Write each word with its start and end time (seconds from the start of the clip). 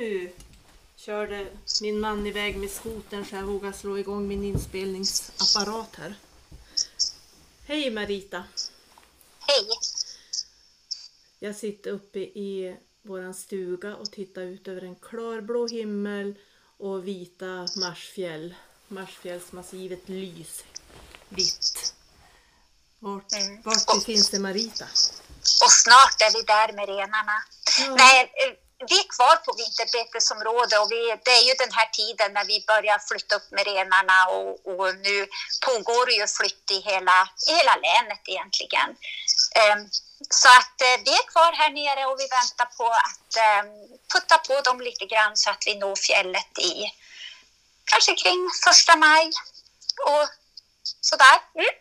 Nu 0.00 0.32
körde 0.96 1.46
min 1.82 2.00
man 2.00 2.26
iväg 2.26 2.56
med 2.56 2.70
skotern 2.70 3.24
så 3.26 3.36
jag 3.36 3.42
vågar 3.42 3.72
slå 3.72 3.98
igång 3.98 4.28
min 4.28 4.44
inspelningsapparat 4.44 5.96
här. 5.96 6.14
Hej 7.66 7.90
Marita! 7.90 8.44
Hej! 9.40 9.68
Jag 11.38 11.56
sitter 11.56 11.90
uppe 11.90 12.18
i 12.18 12.76
våran 13.02 13.34
stuga 13.34 13.96
och 13.96 14.10
tittar 14.12 14.42
ut 14.42 14.68
över 14.68 14.82
en 14.82 14.96
klarblå 14.96 15.66
himmel 15.68 16.34
och 16.78 17.08
vita 17.08 17.68
Marsfjäll. 17.76 18.54
Marsfjällsmassivet 18.88 20.08
lys 20.08 20.64
vitt. 21.28 21.94
Vart, 22.98 23.32
Mm. 23.32 23.62
vart 23.62 23.86
befinns 23.86 24.30
det 24.30 24.38
Marita? 24.38 24.84
Och 25.64 25.72
snart 25.72 26.20
är 26.20 26.32
vi 26.32 26.42
där 26.42 26.72
med 26.72 26.88
renarna. 26.88 27.42
Ja. 27.78 27.94
Nej, 27.94 28.32
vi 28.90 28.96
är 29.04 29.08
kvar 29.16 29.36
på 29.44 29.50
vinterbetesområde 29.62 30.74
och 30.78 30.88
vi, 30.94 31.02
det 31.24 31.34
är 31.40 31.44
ju 31.48 31.54
den 31.64 31.72
här 31.78 31.88
tiden 32.00 32.32
när 32.36 32.44
vi 32.52 32.64
börjar 32.72 32.98
flytta 33.08 33.36
upp 33.36 33.48
med 33.56 33.64
renarna 33.72 34.18
och, 34.36 34.50
och 34.70 34.88
nu 35.06 35.16
pågår 35.66 36.06
det 36.06 36.16
ju 36.20 36.26
flytt 36.38 36.66
i 36.76 36.78
hela, 36.90 37.18
i 37.48 37.52
hela 37.58 37.74
länet 37.86 38.22
egentligen. 38.32 38.88
Um, 39.72 39.82
Så 40.42 40.48
att 40.48 40.76
eh, 40.80 40.98
vi 41.04 41.12
är 41.20 41.26
kvar 41.32 41.52
här 41.60 41.70
nere 41.70 42.06
och 42.06 42.18
vi 42.20 42.26
väntar 42.38 42.68
på 42.78 42.86
att 43.08 43.30
eh, 43.46 43.62
putta 44.12 44.36
på 44.48 44.60
dem 44.60 44.80
lite 44.80 45.04
grann 45.12 45.36
så 45.36 45.50
att 45.50 45.62
vi 45.66 45.74
når 45.74 45.96
fjället 45.96 46.58
i 46.58 46.72
kanske 47.84 48.14
kring 48.14 48.40
första 48.64 48.96
maj 48.96 49.26
och 50.06 50.26
sådär. 51.00 51.38
Mm. 51.54 51.74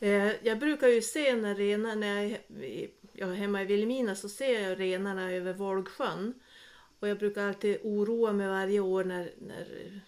Eh, 0.00 0.32
jag 0.42 0.58
brukar 0.58 0.88
ju 0.88 1.02
se 1.02 1.34
när 1.34 1.54
renar, 1.54 1.94
när 1.96 2.22
jag 2.22 2.38
är 3.14 3.26
ja, 3.26 3.32
hemma 3.32 3.62
i 3.62 3.64
Vilhelmina 3.64 4.14
så 4.14 4.28
ser 4.28 4.68
jag 4.68 4.80
renarna 4.80 5.32
över 5.32 5.52
Volgsjön. 5.52 6.34
Och 6.98 7.08
jag 7.08 7.18
brukar 7.18 7.48
alltid 7.48 7.78
oroa 7.82 8.32
mig 8.32 8.48
varje 8.48 8.80
år 8.80 9.04
när, 9.04 9.32
när 9.38 10.00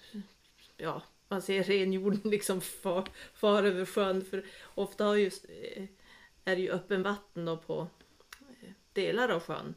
ja, 0.76 1.02
man 1.28 1.42
ser 1.42 1.64
renhjorden 1.64 2.20
liksom 2.30 2.60
far, 2.60 3.08
far 3.34 3.62
över 3.62 3.84
sjön. 3.84 4.24
För 4.24 4.44
ofta 4.74 5.04
har 5.04 5.16
just, 5.16 5.44
eh, 5.44 5.84
är 6.44 6.56
det 6.56 6.62
ju 6.62 6.70
öppen 6.70 7.02
vatten 7.02 7.44
då 7.44 7.56
på 7.56 7.88
eh, 8.40 8.70
delar 8.92 9.28
av 9.28 9.40
sjön. 9.40 9.74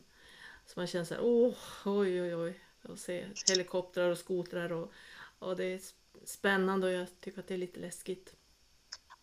Så 0.66 0.80
man 0.80 0.88
känner 0.88 1.06
så 1.06 1.14
här, 1.14 1.24
åh, 1.24 1.56
oj, 1.86 2.22
oj, 2.22 2.36
oj. 2.36 2.60
Och 2.82 3.00
ser 3.00 3.34
helikoptrar 3.50 4.10
och 4.10 4.18
skotrar 4.18 4.72
och, 4.72 4.94
och 5.40 5.56
det 5.56 5.64
är 5.64 5.80
spännande 6.24 6.88
och 6.88 6.94
jag 6.94 7.08
tycker 7.22 7.40
att 7.40 7.48
det 7.48 7.54
är 7.54 7.58
lite 7.58 7.80
läskigt. 7.80 8.36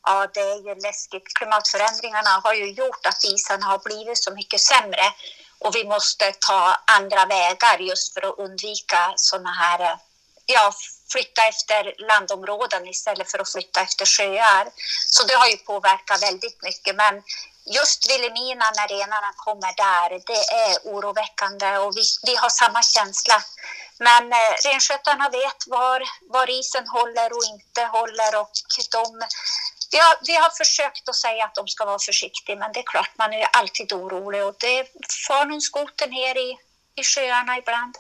Ja, 0.09 0.27
det 0.35 0.41
är 0.41 0.69
ju 0.69 0.75
läskigt. 0.75 1.35
Klimatförändringarna 1.35 2.41
har 2.45 2.55
ju 2.55 2.67
gjort 2.73 3.07
att 3.07 3.25
isen 3.25 3.63
har 3.63 3.79
blivit 3.79 4.25
så 4.25 4.31
mycket 4.31 4.61
sämre 4.61 5.07
och 5.59 5.75
vi 5.77 5.85
måste 5.85 6.33
ta 6.33 6.77
andra 6.87 7.27
vägar 7.27 7.79
just 7.79 8.15
för 8.15 8.23
att 8.29 8.39
undvika 8.39 9.13
sådana 9.17 9.53
här, 9.53 9.99
ja, 10.47 10.73
flytta 11.13 11.43
efter 11.47 11.95
landområden 12.09 12.89
istället 12.89 13.31
för 13.31 13.39
att 13.39 13.53
flytta 13.53 13.81
efter 13.81 14.07
sjöar. 14.07 14.69
Så 15.07 15.27
det 15.27 15.35
har 15.35 15.47
ju 15.47 15.57
påverkat 15.57 16.23
väldigt 16.23 16.63
mycket. 16.63 16.97
Men 16.97 17.23
just 17.65 18.11
Vilhelmina 18.11 18.71
när 18.77 18.89
renarna 18.89 19.33
kommer 19.37 19.73
där, 19.77 20.11
det 20.27 20.43
är 20.65 20.95
oroväckande 20.95 21.79
och 21.79 21.97
vi, 21.97 22.03
vi 22.27 22.37
har 22.37 22.49
samma 22.49 22.83
känsla. 22.83 23.43
Men 23.99 24.33
eh, 24.33 24.53
renskötarna 24.65 25.29
vet 25.29 25.67
var, 25.67 26.03
var 26.21 26.51
isen 26.51 26.89
håller 26.89 27.33
och 27.33 27.45
inte 27.45 27.83
håller 27.85 28.41
och 28.41 28.51
de 28.93 29.27
vi 29.91 29.99
har, 29.99 30.17
vi 30.27 30.37
har 30.37 30.51
försökt 30.51 31.09
att 31.09 31.15
säga 31.15 31.45
att 31.45 31.55
de 31.55 31.69
ska 31.69 31.85
vara 31.85 31.99
försiktiga, 31.99 32.57
men 32.57 32.73
det 32.73 32.81
är 32.81 32.85
klart, 32.87 33.11
man 33.19 33.33
är 33.33 33.39
ju 33.39 33.47
alltid 33.53 33.93
orolig 33.93 34.45
och 34.45 34.55
det 34.59 34.87
far 35.29 35.45
någon 35.45 35.61
skoter 35.61 36.07
ner 36.07 36.37
i, 36.37 36.59
i 36.95 37.03
sjöarna 37.03 37.59
ibland. 37.59 37.97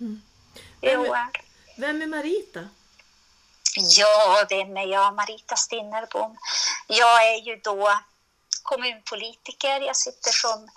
Mm. 0.00 0.22
Det 0.80 0.92
är. 0.92 1.30
Vem 1.76 2.02
är 2.02 2.06
Marita? 2.06 2.68
Ja, 3.98 4.46
vem 4.48 4.76
är 4.76 4.86
jag? 4.86 5.14
Marita 5.14 5.56
Stinnerbom. 5.56 6.38
Jag 6.86 7.28
är 7.28 7.40
ju 7.40 7.56
då 7.56 8.00
kommunpolitiker. 8.62 9.80
Jag 9.80 9.96
sitter 9.96 10.30
som 10.30 10.68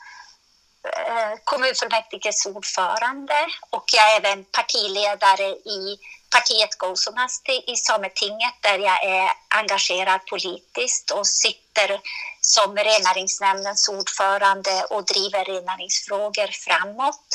eh, 0.83 1.39
kommunfullmäktiges 1.43 2.45
ordförande 2.45 3.47
och 3.69 3.83
jag 3.93 4.11
är 4.11 4.17
även 4.17 4.43
partiledare 4.45 5.47
i 5.47 5.99
partiet 6.31 6.77
Gousomasti 6.77 7.63
i 7.67 7.75
Sametinget 7.75 8.57
där 8.61 8.79
jag 8.79 9.03
är 9.03 9.31
engagerad 9.47 10.25
politiskt 10.25 11.11
och 11.11 11.27
sitter 11.27 12.01
som 12.41 12.75
rennäringsnämndens 12.75 13.89
ordförande 13.89 14.85
och 14.89 15.05
driver 15.05 15.45
rennäringsfrågor 15.45 16.47
framåt. 16.65 17.27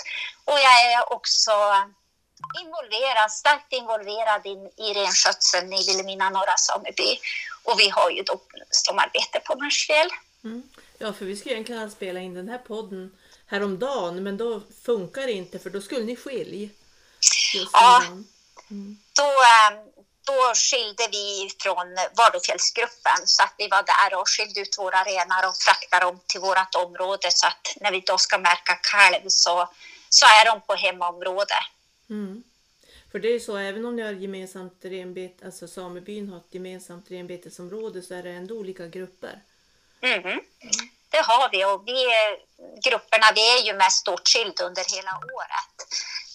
Och 0.44 0.58
jag 0.58 0.92
är 0.92 1.12
också 1.12 1.52
involverad, 2.62 3.30
starkt 3.32 3.72
involverad 3.72 4.46
in, 4.46 4.70
i 4.86 4.94
renskötseln 4.94 5.72
i 5.72 5.86
Vilhelmina 5.86 6.30
norra 6.30 6.56
sameby. 6.56 7.18
Och 7.64 7.80
vi 7.80 7.88
har 7.88 8.10
ju 8.10 8.22
då 8.22 8.40
samarbete 8.70 9.40
på 9.44 9.58
Marsfjäll. 9.58 10.10
Mm. 10.44 10.62
Ja, 10.98 11.12
för 11.12 11.24
vi 11.24 11.36
skulle 11.36 11.54
egentligen 11.54 11.82
ha 11.82 11.90
spelat 11.90 12.22
in 12.22 12.34
den 12.34 12.48
här 12.48 12.58
podden 12.58 13.16
häromdagen, 13.46 14.22
men 14.22 14.36
då 14.36 14.62
funkar 14.84 15.22
det 15.22 15.32
inte 15.32 15.58
för 15.58 15.70
då 15.70 15.80
skulle 15.80 16.04
ni 16.04 16.16
skilja. 16.16 16.68
Just 17.54 17.70
Ja. 17.72 18.02
Mm. 18.70 18.98
Då, 19.12 19.22
eh, 19.22 19.70
då 20.24 20.54
skilde 20.54 21.08
vi 21.12 21.50
från 21.62 21.86
Vardöfjällsgruppen 22.16 23.20
så 23.24 23.42
att 23.42 23.54
vi 23.58 23.68
var 23.68 23.82
där 23.82 24.18
och 24.20 24.28
skilde 24.28 24.60
ut 24.60 24.78
våra 24.78 25.04
renar 25.04 25.48
och 25.48 25.56
fraktade 25.56 26.04
dem 26.04 26.20
till 26.26 26.40
vårt 26.40 26.74
område 26.74 27.28
så 27.30 27.46
att 27.46 27.76
när 27.80 27.92
vi 27.92 28.00
då 28.00 28.18
ska 28.18 28.38
märka 28.38 28.74
kalv 28.92 29.24
så, 29.28 29.68
så 30.08 30.26
är 30.26 30.44
de 30.44 30.60
på 30.60 30.74
hemområde. 30.74 31.58
Mm. 32.10 32.42
För 33.10 33.18
det 33.18 33.28
är 33.28 33.32
ju 33.32 33.40
så, 33.40 33.56
även 33.56 33.84
om 33.84 33.96
ni 33.96 34.02
har 34.02 34.12
gemensamt 34.12 34.78
renbete, 34.82 35.46
alltså 35.46 35.68
samebyn 35.68 36.28
har 36.28 36.36
ett 36.36 36.54
gemensamt 36.54 37.10
renbetesområde 37.10 38.02
så 38.02 38.14
är 38.14 38.22
det 38.22 38.30
ändå 38.30 38.54
olika 38.54 38.86
grupper. 38.86 39.40
Mhm. 40.00 40.40
Det 41.16 41.22
har 41.22 41.48
vi 41.52 41.64
och 41.64 41.82
vi 41.88 42.00
grupperna 42.84 43.26
vi 43.34 43.44
är 43.58 43.62
ju 43.68 43.72
mest 43.74 44.08
åtskilda 44.08 44.64
under 44.64 44.84
hela 44.94 45.12
året. 45.36 45.76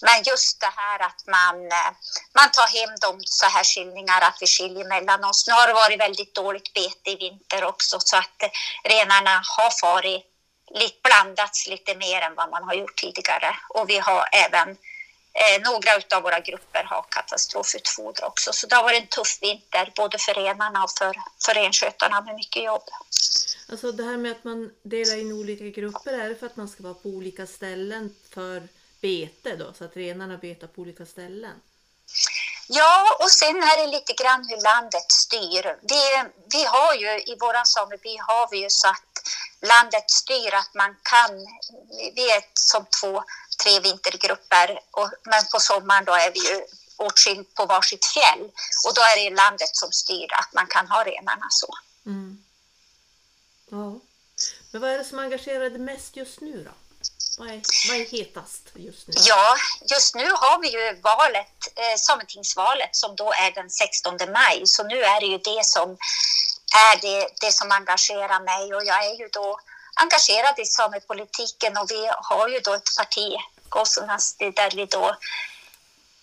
Men 0.01 0.23
just 0.23 0.59
det 0.59 0.73
här 0.75 0.99
att 0.99 1.21
man, 1.27 1.55
eh, 1.71 1.91
man 2.39 2.51
tar 2.51 2.67
hem 2.77 2.95
de 3.01 3.19
så 3.25 3.45
här 3.45 3.63
skiljningar, 3.63 4.21
att 4.21 4.37
vi 4.41 4.47
skiljer 4.47 4.85
mellan 4.85 5.23
oss. 5.23 5.47
Nu 5.47 5.53
har 5.53 5.67
det 5.67 5.73
varit 5.73 5.99
väldigt 5.99 6.35
dåligt 6.35 6.73
bete 6.73 7.11
i 7.11 7.15
vinter 7.15 7.63
också 7.63 7.99
så 7.99 8.17
att 8.17 8.43
eh, 8.43 8.49
renarna 8.83 9.41
har 9.57 9.71
farit 9.81 10.25
lite 10.73 10.99
blandats 11.03 11.67
lite 11.67 11.95
mer 11.95 12.21
än 12.21 12.35
vad 12.35 12.49
man 12.49 12.63
har 12.63 12.73
gjort 12.73 12.97
tidigare. 12.97 13.55
Och 13.69 13.89
vi 13.89 13.97
har 13.99 14.25
även 14.31 14.69
eh, 15.41 15.61
några 15.63 15.91
av 16.15 16.23
våra 16.23 16.39
grupper 16.39 16.83
har 16.83 17.05
katastrofutfoder 17.09 18.25
också. 18.25 18.53
Så 18.53 18.67
det 18.67 18.75
har 18.75 18.83
varit 18.83 19.01
en 19.01 19.07
tuff 19.07 19.37
vinter 19.41 19.91
både 19.95 20.17
för 20.17 20.33
renarna 20.33 20.83
och 20.83 20.91
för, 20.97 21.15
för 21.45 21.53
renskötarna 21.53 22.21
med 22.21 22.35
mycket 22.35 22.63
jobb. 22.63 22.83
Alltså 23.71 23.91
det 23.91 24.03
här 24.03 24.17
med 24.17 24.31
att 24.31 24.43
man 24.43 24.71
delar 24.83 25.17
in 25.17 25.31
olika 25.31 25.63
grupper, 25.63 26.13
är 26.13 26.29
det 26.29 26.35
för 26.35 26.45
att 26.45 26.57
man 26.57 26.69
ska 26.69 26.83
vara 26.83 26.93
på 26.93 27.09
olika 27.09 27.47
ställen 27.47 28.15
för 28.29 28.67
bete 29.01 29.55
då? 29.55 29.73
Så 29.73 29.85
att 29.85 29.97
renarna 29.97 30.37
betar 30.37 30.67
på 30.67 30.81
olika 30.81 31.05
ställen? 31.05 31.61
Ja, 32.67 33.17
och 33.19 33.31
sen 33.31 33.55
är 33.55 33.77
det 33.81 33.91
lite 33.91 34.13
grann 34.13 34.45
hur 34.49 34.61
landet 34.63 35.11
styr. 35.11 35.63
Vi, 35.81 36.03
vi 36.53 36.63
har 36.63 36.93
ju 36.95 37.21
i 37.31 37.37
våran 37.39 37.65
sameby 37.65 38.17
har 38.17 38.51
vi 38.51 38.57
ju 38.63 38.69
så 38.69 38.87
att 38.87 39.11
landet 39.61 40.11
styr 40.11 40.53
att 40.53 40.73
man 40.73 40.95
kan, 41.03 41.31
vi 42.15 42.31
är 42.31 42.43
som 42.53 42.85
två, 43.01 43.23
tre 43.63 43.79
vintergrupper, 43.79 44.79
och, 44.91 45.09
men 45.23 45.43
på 45.51 45.59
sommaren 45.59 46.05
då 46.05 46.13
är 46.13 46.31
vi 46.31 46.39
ju 46.39 46.61
åtskild 46.97 47.53
på 47.53 47.65
varsitt 47.65 48.05
fjäll. 48.05 48.43
Och 48.85 48.93
då 48.95 49.01
är 49.01 49.15
det 49.23 49.35
landet 49.35 49.75
som 49.75 49.91
styr 49.91 50.29
att 50.39 50.53
man 50.53 50.67
kan 50.67 50.87
ha 50.87 51.03
renarna 51.03 51.47
så. 51.49 51.73
Mm. 52.05 52.43
Ja. 53.71 53.99
Men 54.71 54.81
vad 54.81 54.89
är 54.89 54.97
det 54.97 55.05
som 55.05 55.19
engagerar 55.19 55.69
dig 55.69 55.79
mest 55.79 56.15
just 56.15 56.41
nu 56.41 56.63
då? 56.63 56.71
Vad 57.37 57.47
är, 57.47 57.61
vad 57.87 57.97
är 57.97 58.05
hetast 58.05 58.69
just 58.75 59.07
nu? 59.07 59.13
Ja, 59.17 59.55
just 59.91 60.15
nu 60.15 60.29
har 60.29 60.61
vi 60.61 60.67
ju 60.67 61.01
valet, 61.01 61.57
eh, 61.75 61.97
Sametingsvalet 61.97 62.95
som 62.95 63.15
då 63.15 63.31
är 63.31 63.51
den 63.51 63.69
16 63.69 64.17
maj. 64.31 64.61
Så 64.65 64.83
nu 64.83 65.03
är 65.03 65.19
det 65.21 65.27
ju 65.27 65.37
det 65.37 65.65
som 65.65 65.97
är 66.89 67.01
det, 67.01 67.27
det 67.41 67.51
som 67.51 67.71
engagerar 67.71 68.39
mig 68.39 68.73
och 68.75 68.85
jag 68.85 69.05
är 69.05 69.15
ju 69.19 69.27
då 69.27 69.59
engagerad 69.95 70.59
i 70.59 70.65
samepolitiken 70.65 71.77
och 71.77 71.91
vi 71.91 72.09
har 72.29 72.47
ju 72.47 72.59
då 72.59 72.73
ett 72.73 72.95
parti, 72.97 73.37
Gosunasti, 73.69 74.51
där 74.51 74.71
vi 74.75 74.85
då 74.85 75.15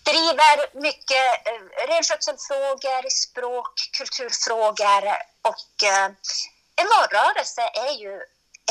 driver 0.03 0.81
mycket 0.81 1.47
eh, 1.47 1.87
renskötselfrågor, 1.87 3.09
språk, 3.09 3.73
kulturfrågor 3.97 5.03
och 5.41 5.83
eh, 5.83 6.09
en 6.81 6.87
valrörelse 6.97 7.61
är 7.61 7.93
ju, 8.03 8.13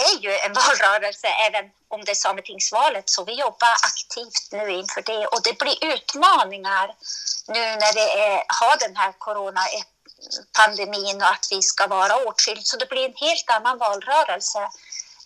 är 0.06 0.16
ju 0.24 0.32
en 0.44 0.52
valrörelse 0.62 1.28
även 1.46 1.64
om 1.88 2.04
det 2.04 2.10
är 2.10 2.14
Sametingsvalet 2.14 3.10
så 3.10 3.24
vi 3.24 3.32
jobbar 3.32 3.74
aktivt 3.90 4.52
nu 4.52 4.70
inför 4.70 5.02
det 5.02 5.26
och 5.26 5.42
det 5.42 5.58
blir 5.58 5.84
utmaningar 5.94 6.94
nu 7.46 7.60
när 7.60 7.94
vi 7.94 8.00
är, 8.00 8.44
har 8.60 8.78
den 8.78 8.96
här 8.96 9.12
coronapandemin 9.18 11.20
eh, 11.20 11.26
och 11.26 11.32
att 11.34 11.48
vi 11.50 11.62
ska 11.62 11.86
vara 11.86 12.16
åtskilt 12.26 12.66
så 12.66 12.76
det 12.76 12.88
blir 12.88 13.04
en 13.04 13.16
helt 13.16 13.50
annan 13.50 13.78
valrörelse 13.78 14.70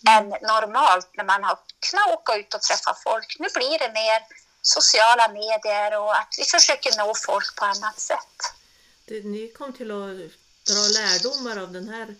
än 0.09 0.29
normalt 0.29 1.09
när 1.17 1.23
man 1.23 1.43
har 1.43 1.57
kunnat 1.89 2.07
åka 2.07 2.35
ut 2.35 2.53
och 2.53 2.61
träffa 2.61 2.97
folk. 3.03 3.35
Nu 3.39 3.47
blir 3.53 3.79
det 3.79 3.91
mer 3.93 4.21
sociala 4.61 5.27
medier 5.27 5.99
och 5.99 6.15
att 6.15 6.35
vi 6.37 6.45
försöker 6.45 6.97
nå 6.97 7.13
folk 7.25 7.55
på 7.55 7.65
annat 7.65 7.99
sätt. 7.99 8.37
Det, 9.05 9.23
ni 9.23 9.53
kom 9.57 9.73
till 9.73 9.91
att 9.91 10.17
dra 10.69 10.83
lärdomar 10.99 11.63
av 11.63 11.71
den 11.71 11.89
här 11.89 12.15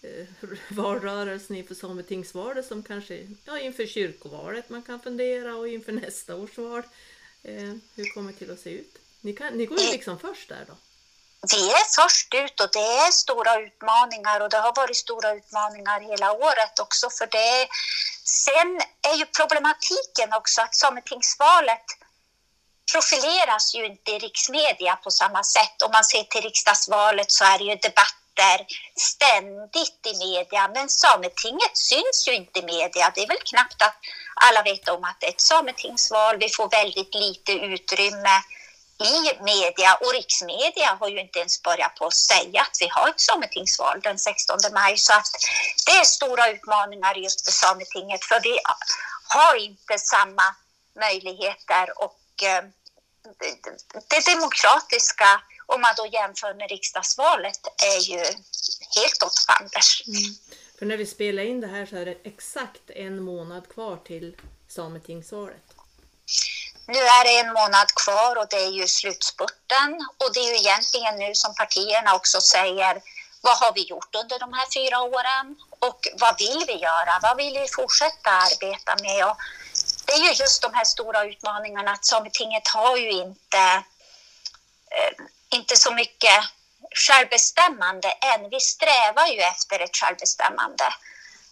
valrörelsen 0.70 1.56
inför 1.56 1.74
Sametingsvalet 1.74 2.66
som 2.66 2.82
kanske 2.82 3.26
ja, 3.44 3.58
inför 3.58 3.86
kyrkovalet 3.86 4.68
man 4.68 4.82
kan 4.82 5.00
fundera 5.00 5.56
och 5.56 5.68
inför 5.68 5.92
nästa 5.92 6.34
års 6.34 6.58
val. 6.58 6.82
Eh, 7.42 7.74
hur 7.94 8.14
kommer 8.14 8.32
det 8.32 8.38
till 8.38 8.50
att 8.50 8.60
se 8.60 8.70
ut? 8.70 8.98
Ni, 9.20 9.32
kan, 9.32 9.54
ni 9.54 9.66
går 9.66 9.80
ju 9.80 9.90
liksom 9.90 10.18
först 10.18 10.48
där 10.48 10.64
då. 10.68 10.74
Vi 11.52 11.70
är 11.70 12.02
först 12.02 12.34
ut 12.34 12.60
och 12.60 12.70
det 12.72 12.88
är 13.04 13.10
stora 13.10 13.60
utmaningar 13.60 14.40
och 14.40 14.50
det 14.50 14.58
har 14.58 14.74
varit 14.76 14.96
stora 14.96 15.34
utmaningar 15.34 16.00
hela 16.00 16.32
året 16.32 16.78
också 16.78 17.10
för 17.10 17.26
det. 17.26 17.68
Sen 18.24 18.80
är 19.12 19.16
ju 19.18 19.26
problematiken 19.26 20.32
också 20.32 20.62
att 20.62 20.74
Sametingsvalet 20.74 21.84
profileras 22.92 23.74
ju 23.74 23.86
inte 23.86 24.10
i 24.10 24.18
riksmedia 24.18 24.96
på 24.96 25.10
samma 25.10 25.44
sätt. 25.44 25.82
Om 25.82 25.90
man 25.92 26.04
ser 26.04 26.22
till 26.22 26.42
riksdagsvalet 26.42 27.32
så 27.32 27.44
är 27.44 27.58
det 27.58 27.64
ju 27.64 27.72
debatter 28.40 28.66
ständigt 28.96 30.06
i 30.06 30.18
media, 30.18 30.70
men 30.74 30.88
Sametinget 30.88 31.76
syns 31.76 32.28
ju 32.28 32.34
inte 32.34 32.58
i 32.58 32.62
media. 32.62 33.12
Det 33.14 33.22
är 33.22 33.28
väl 33.28 33.44
knappt 33.44 33.82
att 33.82 33.96
alla 34.34 34.62
vet 34.62 34.88
om 34.88 35.04
att 35.04 35.16
det 35.20 35.26
är 35.26 35.30
ett 35.30 35.40
sametingsval. 35.40 36.38
Vi 36.38 36.48
får 36.48 36.68
väldigt 36.68 37.14
lite 37.14 37.52
utrymme 37.52 38.42
i 38.98 39.42
media 39.42 39.94
och 39.94 40.12
riksmedia 40.12 40.96
har 41.00 41.08
ju 41.08 41.20
inte 41.20 41.38
ens 41.38 41.62
börjat 41.62 41.94
på 41.94 42.06
att 42.06 42.14
säga 42.14 42.60
att 42.60 42.76
vi 42.80 42.88
har 42.88 43.08
ett 43.08 43.20
sametingsval 43.20 44.00
den 44.00 44.18
16 44.18 44.58
maj. 44.72 44.96
Så 44.96 45.12
att 45.12 45.30
det 45.86 45.92
är 45.92 46.04
stora 46.04 46.50
utmaningar 46.50 47.14
just 47.14 47.44
för 47.44 47.52
Sametinget 47.52 48.24
för 48.24 48.40
vi 48.42 48.58
har 49.28 49.54
inte 49.56 49.98
samma 49.98 50.42
möjligheter 51.00 52.02
och 52.04 52.20
eh, 52.42 52.64
det 54.08 54.32
demokratiska, 54.34 55.40
om 55.74 55.80
man 55.80 55.94
då 55.96 56.06
jämför 56.06 56.54
med 56.54 56.70
riksdagsvalet, 56.70 57.60
är 57.94 58.00
ju 58.10 58.18
helt 58.96 59.22
åt 59.26 59.38
fanders. 59.46 60.02
Mm. 60.06 60.34
För 60.78 60.86
när 60.86 60.96
vi 60.96 61.06
spelar 61.06 61.42
in 61.42 61.60
det 61.60 61.66
här 61.66 61.86
så 61.86 61.96
är 61.96 62.04
det 62.04 62.16
exakt 62.24 62.90
en 62.90 63.22
månad 63.22 63.68
kvar 63.68 63.96
till 63.96 64.36
Sametingsvalet. 64.68 65.66
Nu 66.86 66.98
är 66.98 67.24
det 67.24 67.38
en 67.38 67.52
månad 67.52 67.88
kvar 68.04 68.36
och 68.36 68.46
det 68.50 68.56
är 68.56 68.70
ju 68.70 68.86
slutspurten 68.88 70.06
och 70.18 70.32
det 70.34 70.40
är 70.40 70.50
ju 70.52 70.56
egentligen 70.56 71.16
nu 71.18 71.34
som 71.34 71.54
partierna 71.54 72.14
också 72.14 72.40
säger 72.40 73.02
vad 73.40 73.56
har 73.56 73.72
vi 73.74 73.82
gjort 73.82 74.14
under 74.14 74.38
de 74.38 74.52
här 74.52 74.66
fyra 74.74 75.00
åren 75.00 75.56
och 75.78 76.08
vad 76.20 76.38
vill 76.38 76.64
vi 76.66 76.72
göra? 76.72 77.18
Vad 77.22 77.36
vill 77.36 77.58
vi 77.58 77.68
fortsätta 77.68 78.30
arbeta 78.30 78.96
med? 79.02 79.26
Och 79.26 79.36
det 80.06 80.12
är 80.12 80.18
ju 80.18 80.32
just 80.32 80.62
de 80.62 80.74
här 80.74 80.84
stora 80.84 81.24
utmaningarna 81.24 81.90
att 81.90 82.04
Sametinget 82.04 82.68
har 82.68 82.96
ju 82.96 83.10
inte, 83.10 83.62
eh, 84.96 85.12
inte 85.54 85.76
så 85.76 85.94
mycket 85.94 86.40
självbestämmande 86.94 88.08
än. 88.08 88.50
Vi 88.50 88.60
strävar 88.60 89.26
ju 89.26 89.40
efter 89.40 89.80
ett 89.80 89.96
självbestämmande. 89.96 90.84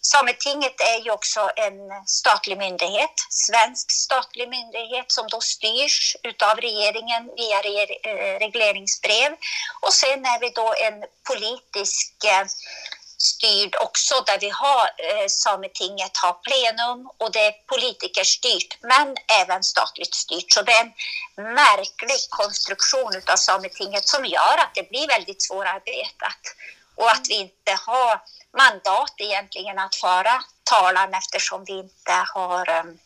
Sametinget 0.00 0.80
är 0.80 1.04
ju 1.04 1.10
också 1.10 1.50
en 1.56 2.06
statlig 2.06 2.58
myndighet, 2.58 3.14
svensk 3.30 3.92
statlig 3.92 4.48
myndighet 4.48 5.12
som 5.12 5.26
då 5.28 5.40
styrs 5.40 6.16
utav 6.22 6.56
regeringen 6.56 7.30
via 7.36 7.58
eh, 7.58 8.38
regleringsbrev. 8.38 9.36
Och 9.80 9.92
sen 9.92 10.26
är 10.26 10.40
vi 10.40 10.50
då 10.50 10.74
en 10.80 11.04
politisk 11.26 12.24
eh, 12.24 12.46
styrd 13.18 13.74
också 13.80 14.14
där 14.26 14.38
vi 14.38 14.50
har 14.50 14.84
eh, 14.84 15.28
Sametinget 15.28 16.16
har 16.16 16.32
plenum 16.32 17.10
och 17.18 17.32
det 17.32 17.46
är 17.46 17.52
politikerstyrt 17.66 18.78
men 18.80 19.16
även 19.42 19.64
statligt 19.64 20.14
styrt. 20.14 20.52
Så 20.52 20.62
det 20.62 20.72
är 20.72 20.84
en 20.84 20.92
märklig 21.54 22.20
konstruktion 22.28 23.22
av 23.32 23.36
Sametinget 23.36 24.08
som 24.08 24.24
gör 24.24 24.56
att 24.58 24.74
det 24.74 24.90
blir 24.90 25.08
väldigt 25.08 25.42
svårarbetat 25.42 26.42
och 26.94 27.10
att 27.10 27.26
vi 27.28 27.34
inte 27.34 27.72
har 27.86 28.22
mandat 28.56 29.14
egentligen 29.16 29.78
att 29.78 29.94
föra 29.94 30.44
talan 30.64 31.14
eftersom 31.14 31.64
vi 31.64 31.72
inte 31.72 32.12
har 32.34 32.70
um, 32.80 32.98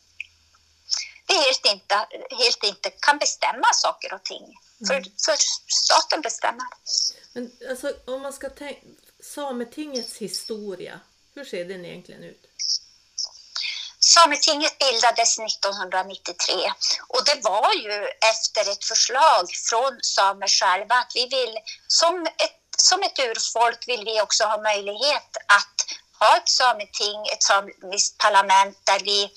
vi 1.27 1.33
helt 1.33 1.65
inte, 1.65 1.95
helt 2.39 2.63
inte 2.63 2.89
kan 2.89 3.17
bestämma 3.17 3.67
saker 3.73 4.13
och 4.13 4.23
ting. 4.23 4.43
Mm. 4.43 4.87
För, 4.87 5.11
för 5.25 5.35
staten 5.67 6.21
bestämmer. 6.21 6.65
Men 7.33 7.51
alltså, 7.69 7.93
om 8.07 8.21
man 8.21 8.33
ska 8.33 8.49
tänka, 8.49 8.81
Sametingets 9.35 10.17
historia, 10.17 10.99
hur 11.35 11.45
ser 11.45 11.65
den 11.65 11.85
egentligen 11.85 12.23
ut? 12.23 12.43
Sametinget 13.99 14.77
bildades 14.79 15.39
1993 15.39 16.73
och 17.07 17.25
det 17.25 17.39
var 17.43 17.73
ju 17.73 18.07
efter 18.31 18.71
ett 18.71 18.85
förslag 18.85 19.45
från 19.69 19.99
samer 20.01 20.47
själva 20.47 20.95
att 20.95 21.11
vi 21.15 21.27
vill 21.27 21.57
som 21.87 22.25
ett 22.25 22.59
som 22.77 23.03
ett 23.03 23.19
urfolk 23.19 23.87
vill 23.87 24.05
vi 24.05 24.21
också 24.21 24.43
ha 24.43 24.61
möjlighet 24.61 25.37
att 25.47 25.85
ha 26.19 26.37
ett 26.37 26.49
sameting, 26.49 27.19
ett 27.33 27.43
samiskt 27.43 28.17
parlament 28.17 28.77
där 28.83 28.99
vi 28.99 29.31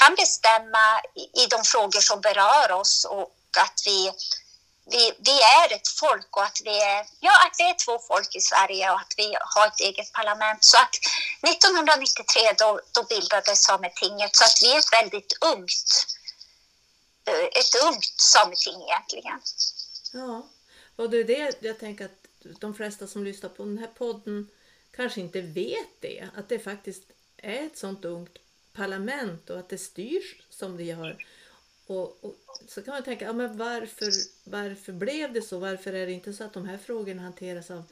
kan 0.00 0.14
bestämma 0.14 1.00
i 1.14 1.46
de 1.46 1.64
frågor 1.64 2.00
som 2.00 2.20
berör 2.20 2.72
oss 2.72 3.04
och 3.04 3.32
att 3.58 3.82
vi, 3.86 4.12
vi, 4.90 5.12
vi 5.18 5.36
är 5.58 5.74
ett 5.76 5.88
folk 5.88 6.36
och 6.36 6.44
att 6.44 6.60
vi 6.64 6.80
är, 6.80 7.06
ja, 7.20 7.32
att 7.46 7.56
vi 7.58 7.64
är 7.64 7.76
två 7.84 7.98
folk 7.98 8.36
i 8.36 8.40
Sverige 8.40 8.90
och 8.90 9.00
att 9.00 9.14
vi 9.16 9.36
har 9.54 9.66
ett 9.66 9.80
eget 9.80 10.12
parlament. 10.12 10.64
Så 10.64 10.76
att 10.78 10.94
1993 11.52 12.42
då, 12.58 12.80
då 12.94 13.02
bildades 13.02 13.64
Sametinget 13.64 14.36
så 14.36 14.44
att 14.44 14.58
vi 14.62 14.72
är 14.72 14.78
ett 14.78 14.92
väldigt 15.02 15.32
ungt, 15.52 16.06
eh, 17.24 17.44
ett 17.60 17.74
ungt 17.86 18.20
sameting 18.20 18.82
egentligen. 18.82 19.40
Ja, 20.12 20.48
och 20.96 21.10
det 21.10 21.16
är 21.16 21.24
det 21.24 21.56
jag 21.60 21.80
tänker 21.80 22.04
att 22.04 22.26
de 22.60 22.74
flesta 22.74 23.06
som 23.06 23.24
lyssnar 23.24 23.50
på 23.50 23.64
den 23.64 23.78
här 23.78 23.90
podden 23.98 24.50
kanske 24.96 25.20
inte 25.20 25.40
vet 25.40 26.00
det. 26.00 26.28
Att 26.36 26.48
det 26.48 26.58
faktiskt 26.58 27.02
är 27.36 27.66
ett 27.66 27.78
sånt 27.78 28.04
ungt 28.04 28.38
parlament 28.72 29.50
och 29.50 29.58
att 29.58 29.68
det 29.68 29.78
styrs 29.78 30.36
som 30.50 30.76
det 30.76 30.84
gör. 30.84 31.26
Och, 31.86 32.24
och, 32.24 32.34
så 32.68 32.82
kan 32.82 32.94
man 32.94 33.02
tänka, 33.02 33.24
ja, 33.24 33.32
men 33.32 33.56
varför, 33.56 34.12
varför 34.44 34.92
blev 34.92 35.32
det 35.32 35.42
så? 35.42 35.58
Varför 35.58 35.92
är 35.92 36.06
det 36.06 36.12
inte 36.12 36.32
så 36.32 36.44
att 36.44 36.52
de 36.52 36.68
här 36.68 36.78
frågorna 36.78 37.22
hanteras 37.22 37.70
av 37.70 37.84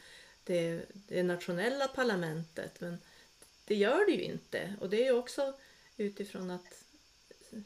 det, 0.45 0.81
det 0.93 1.23
nationella 1.23 1.89
parlamentet? 1.89 2.81
Men 2.81 3.01
det 3.65 3.75
gör 3.75 4.07
det 4.07 4.13
ju 4.13 4.23
inte. 4.23 4.75
Och 4.81 4.91
det 4.91 4.97
är 4.97 5.05
ju 5.05 5.19
också 5.19 5.55
utifrån 5.97 6.51
att 6.51 6.85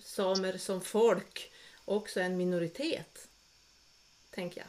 samer 0.05 0.59
som 0.59 0.81
folk 0.81 1.53
också 1.85 2.21
är 2.21 2.25
en 2.25 2.37
minoritet, 2.37 3.29
tänker 4.31 4.61
jag. 4.61 4.69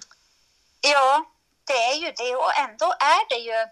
Ja, 0.92 1.32
det 1.64 1.74
är 1.74 1.96
ju 1.96 2.12
det 2.18 2.36
och 2.36 2.58
ändå 2.58 2.86
är 2.86 3.30
det 3.30 3.40
ju 3.50 3.68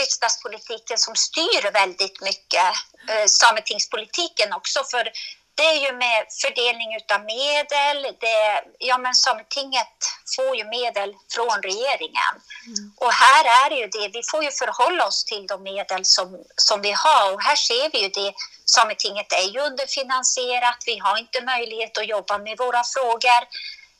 riksdagspolitiken 0.00 0.98
som 0.98 1.14
styr 1.16 1.72
väldigt 1.72 2.20
mycket 2.20 2.72
eh, 3.08 3.26
sametingspolitiken 3.26 4.52
också. 4.52 4.84
För 4.84 5.12
det 5.56 5.66
är 5.74 5.78
ju 5.86 5.92
med 5.92 6.26
fördelning 6.42 6.90
av 7.14 7.20
medel. 7.24 7.98
Det, 8.20 8.62
ja, 8.78 8.98
men 8.98 9.14
Sametinget 9.14 9.96
får 10.36 10.56
ju 10.56 10.64
medel 10.64 11.14
från 11.34 11.62
regeringen. 11.62 12.34
Mm. 12.66 12.92
Och 12.96 13.12
här 13.12 13.44
är 13.60 13.70
det 13.70 13.76
ju 13.76 13.86
det, 13.86 14.08
vi 14.18 14.22
får 14.30 14.44
ju 14.44 14.50
förhålla 14.50 15.06
oss 15.06 15.24
till 15.24 15.46
de 15.46 15.62
medel 15.62 16.04
som, 16.04 16.44
som 16.56 16.82
vi 16.82 16.92
har. 16.92 17.32
Och 17.32 17.42
här 17.42 17.56
ser 17.56 17.90
vi 17.92 18.02
ju 18.02 18.08
det, 18.08 18.32
Sametinget 18.64 19.32
är 19.32 19.48
ju 19.52 19.60
underfinansierat. 19.60 20.78
Vi 20.86 20.98
har 20.98 21.18
inte 21.18 21.44
möjlighet 21.44 21.98
att 21.98 22.08
jobba 22.08 22.38
med 22.38 22.58
våra 22.58 22.82
frågor 22.94 23.42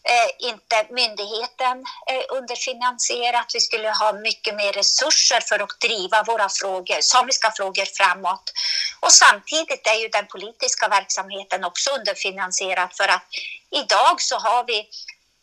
eh, 0.09 0.49
inte 0.49 0.87
myndigheten 0.91 1.85
eh, 2.11 2.25
underfinansierat. 2.39 3.51
Vi 3.55 3.61
skulle 3.61 3.91
ha 3.91 4.13
mycket 4.13 4.55
mer 4.57 4.73
resurser 4.73 5.41
för 5.41 5.59
att 5.59 5.81
driva 5.81 6.23
våra 6.23 6.49
frågor, 6.49 7.01
samiska 7.01 7.53
frågor 7.57 7.85
framåt. 7.97 8.53
Och 9.01 9.13
samtidigt 9.13 9.87
är 9.87 10.01
ju 10.03 10.09
den 10.09 10.27
politiska 10.27 10.89
verksamheten 10.89 11.65
också 11.65 11.91
underfinansierad 11.91 12.91
för 12.97 13.09
att 13.09 13.27
idag 13.71 14.21
så 14.21 14.37
har 14.39 14.65
vi 14.65 14.89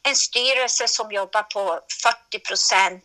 en 0.03 0.15
styrelse 0.15 0.88
som 0.88 1.12
jobbar 1.12 1.43
på 1.43 1.79
40 2.03 2.39
procent 2.39 3.03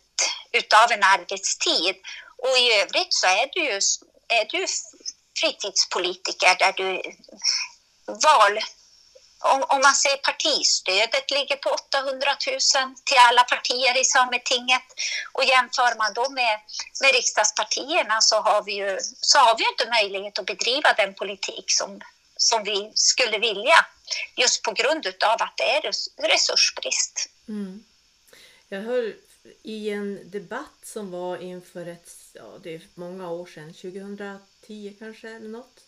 utav 0.51 0.91
en 0.91 1.03
arbetstid 1.03 1.95
och 2.37 2.57
i 2.57 2.73
övrigt 2.81 3.13
så 3.13 3.27
är 3.27 3.49
du 3.53 3.79
är 4.27 4.45
du 4.49 4.65
fritidspolitiker 5.39 6.55
där 6.59 6.73
du 6.73 7.01
val 8.05 8.59
om, 9.39 9.63
om 9.67 9.81
man 9.81 9.95
ser 9.95 10.17
partistödet 10.17 11.31
ligger 11.31 11.55
på 11.55 11.69
800 11.69 12.37
000 12.47 12.95
till 13.05 13.17
alla 13.17 13.43
partier 13.43 14.01
i 14.01 14.05
Sametinget 14.05 14.87
och 15.33 15.43
jämför 15.43 15.97
man 15.97 16.13
då 16.13 16.29
med, 16.29 16.59
med 17.01 17.11
riksdagspartierna 17.13 18.21
så 18.21 18.35
har 18.35 18.63
vi 18.63 18.73
ju 18.73 18.99
så 19.21 19.37
har 19.37 19.57
vi 19.57 19.63
inte 19.71 19.89
möjlighet 19.89 20.39
att 20.39 20.45
bedriva 20.45 20.93
den 20.93 21.13
politik 21.13 21.65
som, 21.67 22.01
som 22.37 22.63
vi 22.63 22.91
skulle 22.95 23.37
vilja 23.37 23.85
just 24.35 24.63
på 24.63 24.71
grund 24.71 25.07
av 25.07 25.37
att 25.41 25.57
det 25.57 25.69
är 25.77 25.81
resursbrist. 26.27 27.29
Mm. 27.47 27.83
Jag 28.69 28.81
hör 28.81 29.15
i 29.63 29.89
en 29.89 30.31
debatt 30.31 30.79
som 30.83 31.11
var 31.11 31.37
inför 31.37 31.85
ett, 31.85 32.09
ja 32.33 32.57
det 32.63 32.75
är 32.75 32.81
många 32.93 33.29
år 33.29 33.45
sedan, 33.45 33.73
2010 33.73 34.95
kanske 34.99 35.29
eller 35.29 35.49
något, 35.49 35.79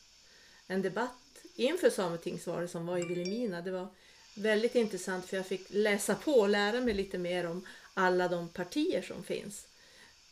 en 0.67 0.81
debatt 0.81 1.20
inför 1.61 1.89
Sametingsvalet 1.89 2.71
som 2.71 2.85
var 2.87 2.97
i 2.97 3.01
Vilhelmina. 3.01 3.61
Det 3.61 3.71
var 3.71 3.87
väldigt 4.33 4.75
intressant 4.75 5.29
för 5.29 5.37
jag 5.37 5.47
fick 5.47 5.61
läsa 5.69 6.15
på 6.15 6.31
och 6.31 6.49
lära 6.49 6.79
mig 6.79 6.93
lite 6.93 7.17
mer 7.17 7.47
om 7.47 7.67
alla 7.93 8.27
de 8.27 8.49
partier 8.49 9.01
som 9.01 9.23
finns. 9.23 9.65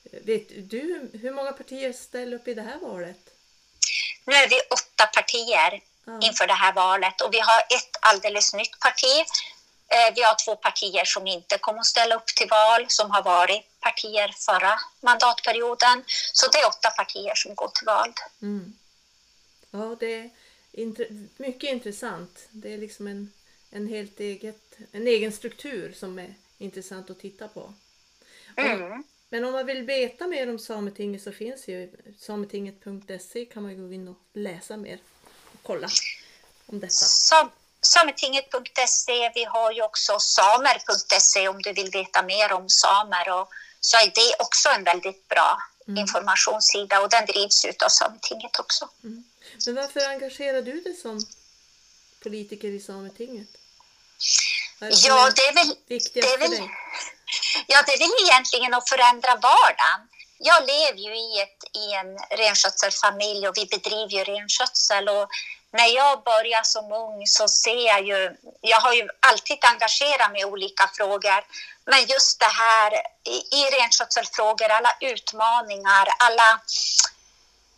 Vet 0.04 0.70
du 0.70 1.10
hur 1.14 1.32
många 1.32 1.52
partier 1.52 1.94
ställer 1.94 2.38
upp 2.38 2.48
i 2.48 2.54
det 2.54 2.62
här 2.62 2.80
valet? 2.80 3.20
Nu 4.26 4.34
är 4.34 4.50
vi 4.50 4.60
åtta 4.72 5.06
partier 5.06 5.82
ja. 6.06 6.20
inför 6.28 6.48
det 6.48 6.54
här 6.54 6.74
valet 6.74 7.22
och 7.22 7.34
vi 7.34 7.40
har 7.40 7.60
ett 7.60 7.98
alldeles 8.02 8.54
nytt 8.54 8.80
parti. 8.80 9.26
Eh, 9.88 10.14
vi 10.16 10.22
har 10.22 10.46
två 10.46 10.56
partier 10.56 11.06
som 11.06 11.28
inte 11.28 11.58
kommer 11.58 11.80
att 11.80 11.86
ställa 11.86 12.16
upp 12.16 12.28
till 12.28 12.48
val, 12.50 12.86
som 12.88 13.12
har 13.12 13.24
varit 13.24 13.62
partier 13.80 14.36
förra 14.38 14.80
mandatperioden. 15.02 16.04
Så 16.34 16.52
det 16.52 16.58
är 16.58 16.68
åtta 16.68 16.90
partier 16.90 17.36
som 17.36 17.56
går 17.56 17.68
till 17.68 17.86
val. 17.86 18.14
Mm. 18.42 18.78
Ja, 19.72 19.96
det 20.00 20.30
är 20.72 21.42
mycket 21.42 21.70
intressant. 21.70 22.48
Det 22.52 22.74
är 22.74 22.78
liksom 22.78 23.08
en, 23.08 23.32
en 23.70 23.88
helt 23.88 24.20
eget, 24.20 24.78
en 24.92 25.08
egen 25.08 25.32
struktur 25.32 25.94
som 25.94 26.20
är 26.20 26.36
intressant 26.58 27.10
att 27.10 27.20
titta 27.20 27.48
på. 27.48 27.74
Mm. 28.56 29.04
Men 29.30 29.46
om 29.46 29.52
man 29.52 29.66
vill 29.66 29.84
veta 29.84 30.28
mer 30.28 30.50
om 30.50 30.60
Sametinget 30.60 31.22
så 31.22 31.32
finns 31.32 31.68
ju 31.68 31.92
sametinget.se 32.20 33.46
kan 33.46 33.64
man 33.64 33.88
gå 33.88 33.94
in 33.94 34.08
och 34.08 34.18
läsa 34.34 34.78
mer 34.78 35.00
och 35.54 35.60
kolla 35.64 35.90
om 36.66 36.80
detta. 36.80 36.94
Sam 36.94 37.50
Sametinget.se, 37.82 39.32
vi 39.36 39.44
har 39.44 39.72
ju 39.72 39.82
också 39.82 40.20
samer.se 40.20 41.48
om 41.48 41.62
du 41.62 41.74
vill 41.74 41.92
veta 41.92 42.24
mer 42.24 42.54
om 42.54 42.70
samer 42.70 43.32
och 43.32 43.50
så 43.80 43.98
är 43.98 44.06
det 44.06 44.44
också 44.44 44.70
en 44.70 44.84
väldigt 44.84 45.28
bra 45.28 45.58
mm. 45.88 45.98
informationssida 45.98 47.02
och 47.02 47.10
den 47.10 47.26
drivs 47.26 47.66
ut 47.66 47.82
av 47.82 47.90
Sametinget 47.90 48.60
också. 48.60 48.90
Mm. 49.04 49.24
Men 49.66 49.76
varför 49.76 50.10
engagerar 50.10 50.62
du 50.62 50.82
dig 50.82 50.94
som 50.94 51.20
politiker 52.24 52.68
i 52.68 52.80
Sametinget? 52.80 53.48
Ja, 54.80 55.32
det 55.36 55.42
är 55.42 55.54
väl... 55.54 55.76
Det 55.88 56.20
är 56.20 56.38
väl 56.38 56.70
ja, 57.68 57.82
det 57.86 57.94
är 57.94 58.00
väl 58.00 58.28
egentligen 58.28 58.74
att 58.74 58.90
förändra 58.90 59.36
vardagen. 59.36 60.00
Jag 60.38 60.62
lever 60.68 61.00
ju 61.00 61.16
i, 61.18 61.40
ett, 61.42 61.64
i 61.76 61.94
en 61.94 62.38
renskötselfamilj 62.38 63.48
och 63.48 63.58
vi 63.58 63.66
bedriver 63.66 64.12
ju 64.12 64.24
renskötsel. 64.24 65.10
Och 65.10 65.30
när 65.72 65.88
jag 65.96 66.24
började 66.24 66.66
som 66.66 66.92
ung 66.92 67.28
så 67.28 67.48
ser 67.48 67.86
jag 67.88 68.06
ju... 68.08 68.36
Jag 68.62 68.82
har 68.82 68.94
ju 68.94 69.08
alltid 69.20 69.58
engagerat 69.62 70.32
mig 70.32 70.42
i 70.42 70.46
olika 70.46 70.90
frågor. 70.98 71.42
Men 71.86 72.06
just 72.06 72.40
det 72.40 72.54
här 72.64 72.94
i, 73.24 73.38
i 73.60 73.62
renskötselfrågor, 73.80 74.70
alla 74.72 74.92
utmaningar, 75.00 76.08
alla 76.20 76.62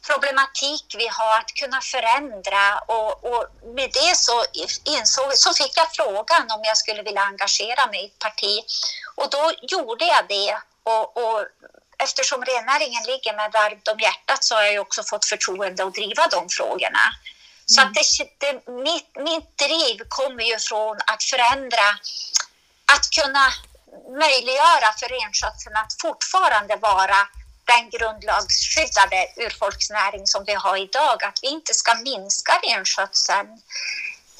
problematik 0.07 0.85
vi 0.97 1.07
har 1.07 1.37
att 1.37 1.53
kunna 1.53 1.81
förändra 1.81 2.79
och, 2.79 3.11
och 3.31 3.45
med 3.75 3.89
det 3.93 4.15
så 4.15 4.45
insåg, 4.85 5.33
så 5.33 5.53
fick 5.53 5.77
jag 5.77 5.87
frågan 5.95 6.51
om 6.51 6.61
jag 6.63 6.77
skulle 6.77 7.03
vilja 7.03 7.21
engagera 7.21 7.87
mig 7.87 8.03
i 8.03 8.05
ett 8.05 8.19
parti 8.19 8.63
och 9.15 9.29
då 9.29 9.51
gjorde 9.61 10.05
jag 10.05 10.27
det 10.27 10.57
och, 10.83 11.17
och 11.17 11.45
eftersom 12.03 12.45
rennäringen 12.45 13.03
ligger 13.03 13.33
mig 13.35 13.49
varmt 13.53 13.87
om 13.87 13.99
hjärtat 13.99 14.43
så 14.43 14.55
har 14.55 14.63
jag 14.63 14.81
också 14.81 15.03
fått 15.03 15.25
förtroende 15.25 15.83
att 15.83 15.93
driva 15.93 16.27
de 16.27 16.49
frågorna. 16.49 17.05
Mm. 17.07 17.65
Så 17.65 17.81
att 17.81 17.93
det, 17.93 18.05
det, 18.37 18.71
mitt, 18.71 19.11
mitt 19.29 19.57
driv 19.57 19.97
kommer 20.09 20.43
ju 20.43 20.59
från 20.59 20.97
att 21.11 21.23
förändra, 21.23 21.87
att 22.93 23.05
kunna 23.17 23.45
möjliggöra 24.23 24.89
för 24.99 25.07
renskötseln 25.17 25.75
att 25.75 25.93
fortfarande 26.01 26.75
vara 26.75 27.19
den 27.71 27.89
grundlagsskyddade 27.89 29.19
urfolksnäring 29.35 30.27
som 30.27 30.43
vi 30.45 30.53
har 30.53 30.77
idag, 30.77 31.23
att 31.23 31.39
vi 31.41 31.47
inte 31.47 31.73
ska 31.73 31.95
minska 31.95 32.53
renskötseln. 32.67 33.49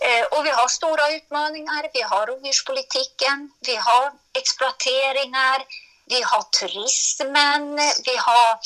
Eh, 0.07 0.25
och 0.31 0.45
vi 0.45 0.49
har 0.49 0.67
stora 0.67 1.05
utmaningar. 1.17 1.89
Vi 1.93 2.01
har 2.01 2.27
rovdjurspolitiken, 2.27 3.51
vi 3.67 3.75
har 3.75 4.11
exploateringar, 4.33 5.57
vi 6.05 6.21
har 6.21 6.43
turismen, 6.59 7.75
vi 8.05 8.15
har 8.17 8.59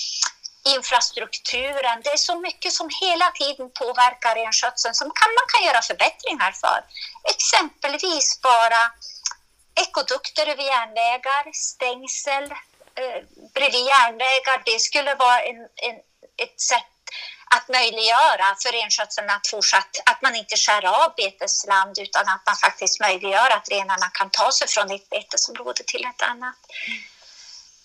infrastrukturen. 0.75 2.01
Det 2.03 2.09
är 2.09 2.17
så 2.17 2.39
mycket 2.39 2.73
som 2.73 2.89
hela 3.01 3.31
tiden 3.31 3.69
påverkar 3.81 4.35
renskötseln 4.35 4.95
som 4.95 5.07
kan, 5.19 5.29
man 5.39 5.47
kan 5.53 5.67
göra 5.67 5.81
förbättringar 5.81 6.51
för. 6.51 6.79
Exempelvis 7.33 8.41
bara 8.41 8.91
ekodukter 9.75 10.47
över 10.47 10.63
järnvägar, 10.63 11.43
stängsel, 11.53 12.53
eh, 13.01 13.23
bredvid 13.53 13.85
järnvägar, 13.85 14.61
det 14.65 14.79
skulle 14.79 15.15
vara 15.15 15.39
en, 15.41 15.55
en, 15.57 15.95
ett 16.37 16.61
sätt 16.61 16.95
att 17.55 17.67
möjliggöra 17.69 18.47
för 18.61 18.71
renskötseln 18.71 19.29
att 19.29 19.47
fortsatt, 19.47 19.91
att 20.05 20.21
man 20.21 20.35
inte 20.35 20.57
skär 20.57 20.85
av 20.85 21.13
betesland 21.17 21.99
utan 21.99 22.29
att 22.29 22.43
man 22.45 22.55
faktiskt 22.55 22.99
möjliggör 22.99 23.49
att 23.49 23.69
renarna 23.69 24.09
kan 24.13 24.29
ta 24.29 24.51
sig 24.51 24.67
från 24.67 24.91
ett 24.91 25.09
betesområde 25.09 25.83
till 25.83 26.05
ett 26.05 26.21
annat. 26.21 26.55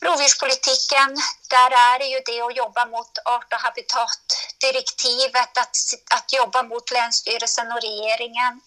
Rovdjurspolitiken, 0.05 1.17
där 1.49 1.71
är 1.71 1.99
det 1.99 2.05
ju 2.05 2.21
det 2.26 2.40
att 2.40 2.57
jobba 2.57 2.87
mot 2.87 3.19
art 3.25 3.52
och 3.52 3.61
habitatdirektivet, 3.61 5.59
att, 5.59 5.76
att 6.11 6.33
jobba 6.33 6.62
mot 6.62 6.90
Länsstyrelsen 6.90 7.73
och 7.73 7.83
regeringen 7.83 8.61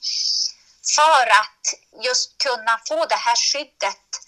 för 0.95 1.25
att 1.41 1.63
just 2.03 2.37
kunna 2.37 2.79
få 2.87 3.05
det 3.05 3.15
här 3.15 3.35
skyddet 3.35 4.22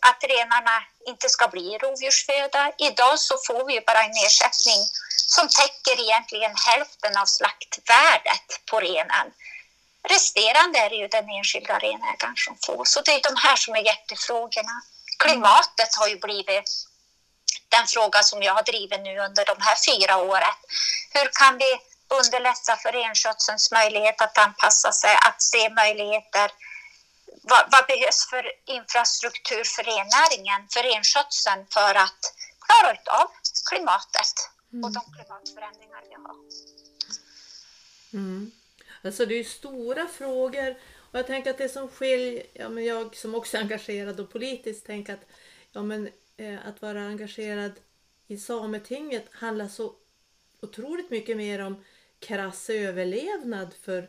att 0.00 0.24
renarna 0.24 0.82
inte 1.06 1.28
ska 1.28 1.48
bli 1.48 1.78
rovdjursföda. 1.78 2.72
Idag 2.78 3.18
så 3.18 3.34
får 3.46 3.64
vi 3.66 3.80
bara 3.80 4.02
en 4.02 4.16
ersättning 4.26 4.80
som 5.36 5.48
täcker 5.48 6.02
egentligen 6.04 6.54
hälften 6.66 7.16
av 7.16 7.26
slaktvärdet 7.26 8.46
på 8.70 8.80
renen. 8.80 9.26
Resterande 10.08 10.78
är 10.78 10.90
det 10.90 10.96
ju 10.96 11.08
den 11.08 11.28
enskilda 11.30 11.78
renägaren 11.78 12.36
som 12.36 12.56
får. 12.66 12.84
Så 12.84 13.00
det 13.00 13.12
är 13.12 13.22
de 13.22 13.36
här 13.36 13.56
som 13.56 13.74
är 13.74 13.82
hjärtefrågorna. 13.82 14.82
Klimatet 15.18 15.94
har 15.98 16.08
ju 16.08 16.18
blivit 16.18 16.70
den 17.68 17.86
fråga 17.86 18.22
som 18.22 18.42
jag 18.42 18.54
har 18.54 18.62
drivit 18.62 19.00
nu 19.00 19.18
under 19.18 19.44
de 19.44 19.56
här 19.60 19.76
fyra 19.88 20.16
åren. 20.16 20.54
Hur 21.14 21.30
kan 21.32 21.58
vi 21.58 21.70
underlätta 22.08 22.76
för 22.76 22.92
renskötselns 22.92 23.70
möjlighet 23.70 24.20
att 24.20 24.38
anpassa 24.38 24.92
sig, 24.92 25.14
att 25.28 25.42
se 25.42 25.70
möjligheter 25.70 26.50
vad, 27.42 27.64
vad, 27.72 27.86
behövs 27.86 28.30
för 28.30 28.44
infrastruktur 28.66 29.64
för 29.64 29.82
rennäringen, 29.82 30.68
för 30.72 30.82
renskötseln 30.82 31.66
för 31.70 31.94
att 32.04 32.22
klara 32.66 33.20
av 33.22 33.28
klimatet 33.70 34.34
mm. 34.72 34.84
och 34.84 34.92
de 34.92 35.02
klimatförändringar 35.14 36.02
vi 36.08 36.14
har. 36.14 36.36
Mm. 38.12 38.50
Alltså 39.04 39.26
det 39.26 39.34
är 39.34 39.44
stora 39.44 40.06
frågor 40.06 40.76
och 41.10 41.18
jag 41.18 41.26
tänker 41.26 41.50
att 41.50 41.58
det 41.58 41.68
som 41.68 41.88
skiljer, 41.88 42.42
ja, 42.52 42.68
men 42.68 42.84
jag 42.84 43.16
som 43.16 43.34
också 43.34 43.56
är 43.56 43.60
engagerad 43.60 44.20
och 44.20 44.32
politiskt 44.32 44.86
tänker 44.86 45.14
att, 45.14 45.26
ja, 45.72 45.82
men, 45.82 46.08
eh, 46.36 46.66
att 46.66 46.82
vara 46.82 47.00
engagerad 47.00 47.72
i 48.26 48.38
Sametinget 48.38 49.24
handlar 49.32 49.68
så 49.68 49.94
otroligt 50.60 51.10
mycket 51.10 51.36
mer 51.36 51.58
om 51.58 51.84
krass 52.18 52.70
överlevnad 52.70 53.74
för 53.82 54.08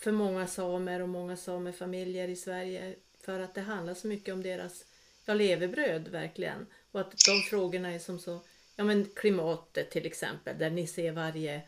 för 0.00 0.12
många 0.12 0.46
samer 0.46 1.02
och 1.02 1.08
många 1.08 1.36
samefamiljer 1.36 2.28
i 2.28 2.36
Sverige 2.36 2.94
för 3.20 3.40
att 3.40 3.54
det 3.54 3.60
handlar 3.60 3.94
så 3.94 4.06
mycket 4.06 4.34
om 4.34 4.42
deras 4.42 4.84
ja, 5.24 5.34
levebröd 5.34 6.08
verkligen. 6.08 6.66
Och 6.92 7.00
att 7.00 7.10
de 7.10 7.42
frågorna 7.50 7.94
är 7.94 7.98
som 7.98 8.18
så, 8.18 8.40
ja 8.76 8.84
men 8.84 9.04
klimatet 9.14 9.90
till 9.90 10.06
exempel, 10.06 10.58
där 10.58 10.70
ni 10.70 10.86
ser 10.86 11.12
varje, 11.12 11.62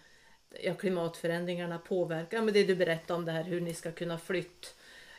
ja 0.61 0.75
klimatförändringarna 0.75 1.79
påverkar, 1.79 2.37
ja, 2.37 2.43
men 2.43 2.55
det 2.55 2.65
du 2.65 2.75
berättade 2.75 3.19
om 3.19 3.25
det 3.25 3.33
här 3.33 3.45
hur 3.45 3.61
ni 3.61 3.75
ska 3.75 3.93
kunna 3.93 4.19
flytta 4.19 4.69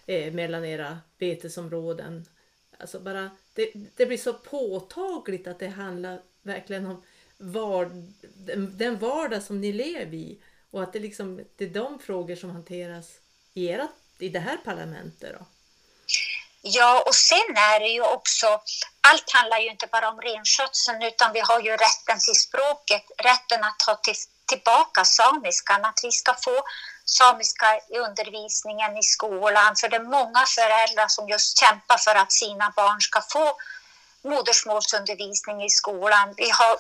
eh, 0.06 0.34
mellan 0.34 0.66
era 0.66 1.00
betesområden. 1.18 2.26
Alltså 2.78 3.00
bara, 3.00 3.32
det, 3.54 3.72
det 3.96 4.06
blir 4.06 4.18
så 4.18 4.34
påtagligt 4.34 5.48
att 5.48 5.60
det 5.60 5.68
handlar 5.68 6.22
verkligen 6.42 6.86
om 6.86 7.04
var, 7.38 7.90
den 8.78 8.98
vardag 8.98 9.44
som 9.44 9.62
ni 9.62 9.74
lever 9.74 10.18
i 10.18 10.40
och 10.74 10.84
att 10.84 10.94
det, 10.94 11.00
liksom, 11.00 11.46
det 11.58 11.64
är 11.64 11.70
de 11.70 12.00
frågor 12.00 12.36
som 12.36 12.50
hanteras 12.50 13.06
i, 13.54 13.66
era, 13.68 13.88
i 14.20 14.30
det 14.30 14.40
här 14.40 14.58
parlamentet. 14.58 15.36
Då. 15.40 15.46
Ja, 16.62 17.04
och 17.08 17.16
sen 17.16 17.58
är 17.58 17.80
det 17.80 17.88
ju 17.88 18.02
också, 18.02 18.48
allt 19.02 19.32
handlar 19.34 19.60
ju 19.60 19.70
inte 19.70 19.88
bara 19.88 20.10
om 20.10 20.22
renskötseln 20.22 21.02
utan 21.04 21.34
vi 21.34 21.40
har 21.40 21.60
ju 21.60 21.72
rätten 21.72 22.20
till 22.26 22.36
språket, 22.36 23.04
rätten 23.18 23.64
att 23.64 23.80
ta 23.80 23.96
till, 23.96 24.16
tillbaka 24.46 25.06
samiskan, 25.06 25.86
att 25.86 26.00
vi 26.04 26.12
ska 26.12 26.34
få 26.34 26.64
samiska 27.06 27.80
i 27.90 27.98
undervisningen 27.98 28.98
i 28.98 29.04
skolan. 29.04 29.76
För 29.76 29.90
det 29.90 29.96
är 29.96 30.04
många 30.20 30.46
föräldrar 30.46 31.08
som 31.08 31.30
just 31.30 31.60
kämpar 31.60 31.98
för 31.98 32.16
att 32.16 32.32
sina 32.32 32.74
barn 32.76 33.02
ska 33.02 33.22
få 33.22 33.58
modersmålsundervisning 34.22 35.64
i 35.64 35.70
skolan. 35.70 36.34
Vi 36.38 36.50
har 36.50 36.78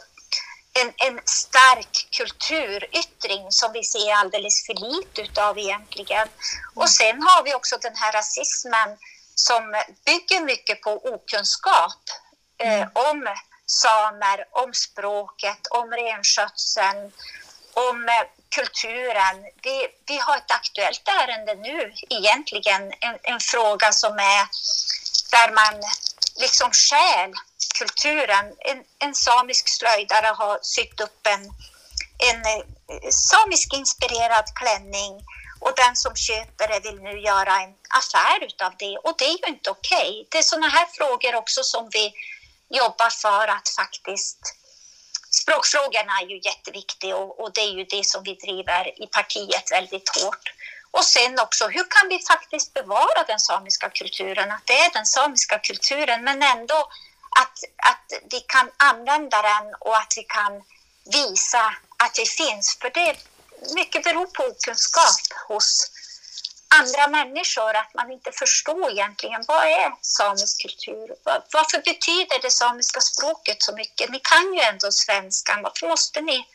en, 0.73 0.93
en 1.07 1.19
stark 1.25 2.07
kulturyttring 2.11 3.51
som 3.51 3.73
vi 3.73 3.83
ser 3.83 4.13
alldeles 4.13 4.65
för 4.65 4.73
lite 4.73 5.43
av 5.43 5.59
egentligen. 5.59 6.27
Och 6.75 6.89
sen 6.89 7.23
har 7.23 7.43
vi 7.43 7.53
också 7.55 7.77
den 7.77 7.95
här 7.95 8.11
rasismen 8.11 8.97
som 9.35 9.83
bygger 10.05 10.41
mycket 10.45 10.81
på 10.81 10.91
okunskap 10.91 12.01
eh, 12.63 12.73
mm. 12.73 12.89
om 12.93 13.27
samer, 13.65 14.45
om 14.51 14.73
språket, 14.73 15.67
om 15.69 15.91
renskötseln. 15.91 17.11
om 17.73 18.09
eh, 18.09 18.25
kulturen. 18.55 19.35
Vi, 19.61 19.87
vi 20.05 20.17
har 20.17 20.37
ett 20.37 20.51
aktuellt 20.51 21.07
ärende 21.07 21.55
nu, 21.55 21.93
egentligen 22.09 22.81
en, 22.99 23.17
en 23.23 23.39
fråga 23.39 23.91
som 23.91 24.13
är 24.19 24.47
där 25.31 25.51
man 25.51 25.81
liksom 26.35 26.71
stjäl 26.71 27.33
kulturen. 27.75 28.45
En, 28.59 28.83
en 28.99 29.15
samisk 29.15 29.67
slöjdare 29.67 30.27
har 30.27 30.59
sytt 30.61 30.99
upp 30.99 31.27
en, 31.27 31.43
en 32.29 32.39
eh, 32.45 33.09
samisk 33.09 33.73
inspirerad 33.73 34.45
klänning 34.55 35.13
och 35.59 35.73
den 35.75 35.95
som 35.95 36.15
köper 36.15 36.67
det 36.67 36.79
vill 36.79 37.01
nu 37.01 37.19
göra 37.19 37.61
en 37.61 37.73
affär 37.99 38.43
utav 38.43 38.73
det 38.79 38.97
och 38.97 39.15
det 39.17 39.25
är 39.25 39.37
ju 39.37 39.47
inte 39.47 39.69
okej. 39.69 40.09
Okay. 40.09 40.25
Det 40.29 40.37
är 40.37 40.41
sådana 40.41 40.69
här 40.69 40.87
frågor 40.97 41.35
också 41.35 41.63
som 41.63 41.89
vi 41.91 42.13
jobbar 42.69 43.09
för 43.09 43.47
att 43.47 43.69
faktiskt 43.69 44.55
Språkfrågorna 45.41 46.13
är 46.21 46.27
ju 46.27 46.39
jätteviktiga 46.43 47.15
och, 47.15 47.39
och 47.39 47.53
det 47.53 47.61
är 47.61 47.73
ju 47.79 47.83
det 47.83 48.05
som 48.05 48.23
vi 48.23 48.33
driver 48.33 49.03
i 49.03 49.07
partiet 49.07 49.71
väldigt 49.71 50.09
hårt. 50.17 50.53
Och 50.97 51.05
sen 51.05 51.39
också, 51.39 51.67
hur 51.67 51.85
kan 51.89 52.09
vi 52.09 52.19
faktiskt 52.19 52.73
bevara 52.73 53.23
den 53.27 53.39
samiska 53.39 53.89
kulturen? 53.89 54.51
Att 54.51 54.65
det 54.65 54.79
är 54.79 54.93
den 54.93 55.05
samiska 55.05 55.59
kulturen, 55.59 56.23
men 56.23 56.43
ändå 56.43 56.79
att, 57.41 57.57
att 57.91 58.07
vi 58.31 58.39
kan 58.39 58.71
använda 58.77 59.41
den 59.41 59.75
och 59.79 59.97
att 59.97 60.13
vi 60.17 60.23
kan 60.23 60.63
visa 61.05 61.73
att 61.97 62.19
vi 62.19 62.25
finns. 62.25 62.77
För 62.81 62.89
det 62.89 63.17
mycket 63.75 64.03
beror 64.03 64.25
på 64.25 64.43
okunskap 64.43 65.21
hos 65.47 65.91
andra 66.79 67.07
människor, 67.07 67.75
att 67.75 67.93
man 67.93 68.11
inte 68.11 68.31
förstår 68.31 68.91
egentligen 68.91 69.43
vad 69.47 69.63
är 69.63 69.95
samisk 70.01 70.61
kultur? 70.61 71.15
Varför 71.51 71.77
betyder 71.77 72.41
det 72.41 72.51
samiska 72.51 73.01
språket 73.01 73.63
så 73.63 73.75
mycket? 73.75 74.09
Ni 74.09 74.19
kan 74.19 74.53
ju 74.53 74.59
ändå 74.59 74.91
svenskan, 74.91 75.61
varför 75.63 75.87
måste 75.87 76.21
ni 76.21 76.47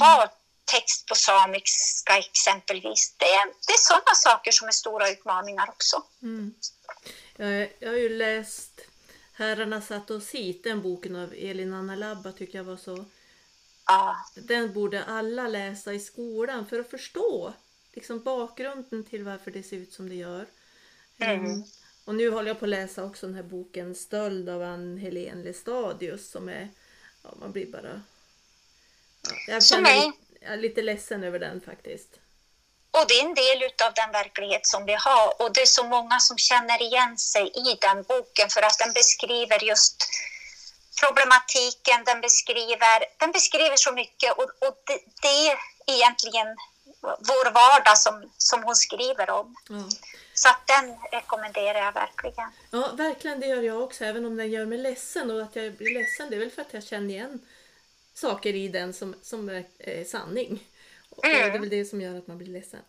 ha 0.00 0.28
text 0.64 1.06
på 1.06 1.14
samiska 1.14 2.18
exempelvis? 2.18 3.14
Det 3.16 3.24
är, 3.24 3.46
det 3.66 3.72
är 3.72 3.78
sådana 3.78 4.14
saker 4.14 4.52
som 4.52 4.68
är 4.68 4.72
stora 4.72 5.10
utmaningar 5.10 5.68
också. 5.68 6.02
Mm. 6.22 6.54
Jag, 7.36 7.72
jag 7.78 7.90
har 7.90 7.96
ju 7.96 8.08
läst 8.08 8.80
Herrarna 9.36 9.80
satt 9.80 10.10
oss 10.10 10.30
hit, 10.30 10.64
den 10.64 10.82
boken 10.82 11.16
av 11.16 11.34
Elin 11.36 11.74
Anna 11.74 11.96
Labba 11.96 12.32
tycker 12.32 12.58
jag 12.58 12.64
var 12.64 12.76
så... 12.76 13.04
Ja. 13.86 14.16
Den 14.34 14.72
borde 14.72 15.04
alla 15.04 15.48
läsa 15.48 15.92
i 15.92 16.00
skolan 16.00 16.66
för 16.66 16.78
att 16.78 16.90
förstå 16.90 17.54
liksom 17.92 18.22
bakgrunden 18.22 19.04
till 19.04 19.24
varför 19.24 19.50
det 19.50 19.62
ser 19.62 19.76
ut 19.76 19.92
som 19.92 20.08
det 20.08 20.14
gör. 20.14 20.46
Mm. 21.18 21.44
Um, 21.46 21.64
och 22.04 22.14
nu 22.14 22.30
håller 22.30 22.48
jag 22.48 22.58
på 22.58 22.64
att 22.64 22.68
läsa 22.68 23.04
också 23.04 23.26
den 23.26 23.34
här 23.34 23.42
boken 23.42 23.94
Stöld 23.94 24.48
av 24.48 24.62
Ann 24.62 24.98
Helene 24.98 25.44
Lestadius 25.44 26.30
som 26.30 26.48
är, 26.48 26.68
ja 27.22 27.34
man 27.40 27.52
blir 27.52 27.66
bara... 27.66 28.02
Ja, 29.22 29.34
jag 29.48 29.64
känner 29.64 30.12
jag 30.44 30.52
är 30.52 30.56
lite 30.56 30.82
ledsen 30.82 31.24
över 31.24 31.38
den 31.38 31.60
faktiskt. 31.60 32.10
Och 32.90 33.04
det 33.08 33.14
är 33.14 33.24
en 33.24 33.34
del 33.34 33.62
av 33.86 33.92
den 33.94 34.12
verklighet 34.12 34.66
som 34.66 34.84
vi 34.84 34.96
har 35.06 35.42
och 35.42 35.52
det 35.52 35.62
är 35.62 35.66
så 35.66 35.84
många 35.84 36.20
som 36.20 36.38
känner 36.38 36.82
igen 36.82 37.18
sig 37.18 37.46
i 37.46 37.78
den 37.80 38.02
boken 38.02 38.48
för 38.48 38.62
att 38.62 38.78
den 38.78 38.92
beskriver 38.92 39.64
just 39.64 39.96
problematiken, 41.02 42.04
den 42.04 42.20
beskriver, 42.20 42.96
den 43.18 43.32
beskriver 43.32 43.76
så 43.76 43.92
mycket 43.92 44.32
och, 44.32 44.44
och 44.66 44.76
det, 44.86 44.98
det 45.22 45.48
är 45.48 45.58
egentligen 45.86 46.56
vår 47.00 47.50
vardag 47.50 47.98
som, 47.98 48.30
som 48.38 48.62
hon 48.62 48.74
skriver 48.74 49.30
om. 49.30 49.56
Mm. 49.70 49.88
Så 50.34 50.48
att 50.48 50.66
den 50.66 50.96
rekommenderar 51.12 51.78
jag 51.78 51.92
verkligen. 51.92 52.50
Ja, 52.70 52.90
verkligen 52.92 53.40
det 53.40 53.46
gör 53.46 53.62
jag 53.62 53.82
också, 53.82 54.04
även 54.04 54.24
om 54.26 54.36
den 54.36 54.50
gör 54.50 54.66
mig 54.66 54.78
ledsen. 54.78 55.30
Och 55.30 55.42
att 55.42 55.56
jag 55.56 55.72
blir 55.72 55.94
ledsen 55.94 56.30
det 56.30 56.36
är 56.36 56.40
väl 56.40 56.50
för 56.50 56.62
att 56.62 56.72
jag 56.74 56.84
känner 56.84 57.14
igen 57.14 57.40
saker 58.14 58.54
i 58.54 58.68
den 58.68 58.92
som, 58.92 59.14
som 59.22 59.48
är, 59.48 59.64
är 59.78 60.04
sanning. 60.04 60.68
Och 61.10 61.24
mm. 61.24 61.38
Det 61.38 61.56
är 61.56 61.60
väl 61.60 61.68
det 61.68 61.84
som 61.84 62.00
gör 62.00 62.18
att 62.18 62.26
man 62.26 62.38
blir 62.38 62.48
ledsen. 62.48 62.80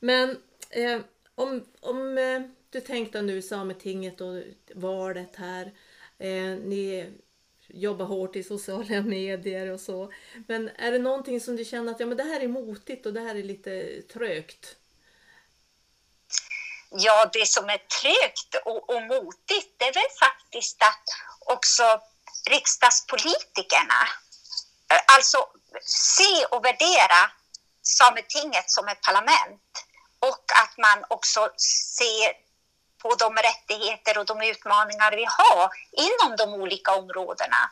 Men 0.00 0.42
eh, 0.70 1.00
om, 1.34 1.64
om 1.80 2.18
eh, 2.18 2.40
du 2.70 2.80
tänkte 2.80 3.22
nu 3.22 3.42
Sametinget 3.42 4.20
och 4.20 4.42
valet 4.74 5.36
här. 5.36 5.72
Eh, 6.18 6.58
ni 6.64 7.12
jobba 7.68 8.04
hårt 8.04 8.36
i 8.36 8.42
sociala 8.42 9.02
medier 9.06 9.70
och 9.70 9.80
så. 9.80 10.12
Men 10.48 10.68
är 10.68 10.92
det 10.92 10.98
någonting 10.98 11.40
som 11.40 11.56
du 11.56 11.64
känner 11.64 11.92
att 11.92 12.00
ja, 12.00 12.06
men 12.06 12.16
det 12.16 12.22
här 12.22 12.40
är 12.40 12.48
motigt 12.48 13.06
och 13.06 13.12
det 13.12 13.20
här 13.20 13.34
är 13.34 13.42
lite 13.42 14.02
trögt? 14.02 14.76
Ja, 16.90 17.30
det 17.32 17.46
som 17.46 17.64
är 17.64 17.78
trögt 17.78 18.64
och, 18.64 18.90
och 18.90 19.02
motigt 19.02 19.74
det 19.76 19.84
är 19.84 19.94
väl 19.94 20.12
faktiskt 20.20 20.82
att 20.82 21.04
också 21.56 21.82
riksdagspolitikerna 22.50 24.00
eh, 24.02 24.25
Eh, 24.92 25.14
alltså 25.16 25.38
se 25.84 26.44
och 26.50 26.64
värdera 26.64 27.30
Sametinget 27.82 28.70
som 28.70 28.88
ett 28.88 29.02
parlament 29.02 29.62
och 30.18 30.44
att 30.62 30.78
man 30.78 31.04
också 31.08 31.50
ser 31.96 32.46
på 33.02 33.14
de 33.14 33.36
rättigheter 33.36 34.18
och 34.18 34.26
de 34.26 34.42
utmaningar 34.42 35.10
vi 35.10 35.26
har 35.28 35.70
inom 35.92 36.36
de 36.36 36.54
olika 36.62 36.94
områdena. 36.94 37.70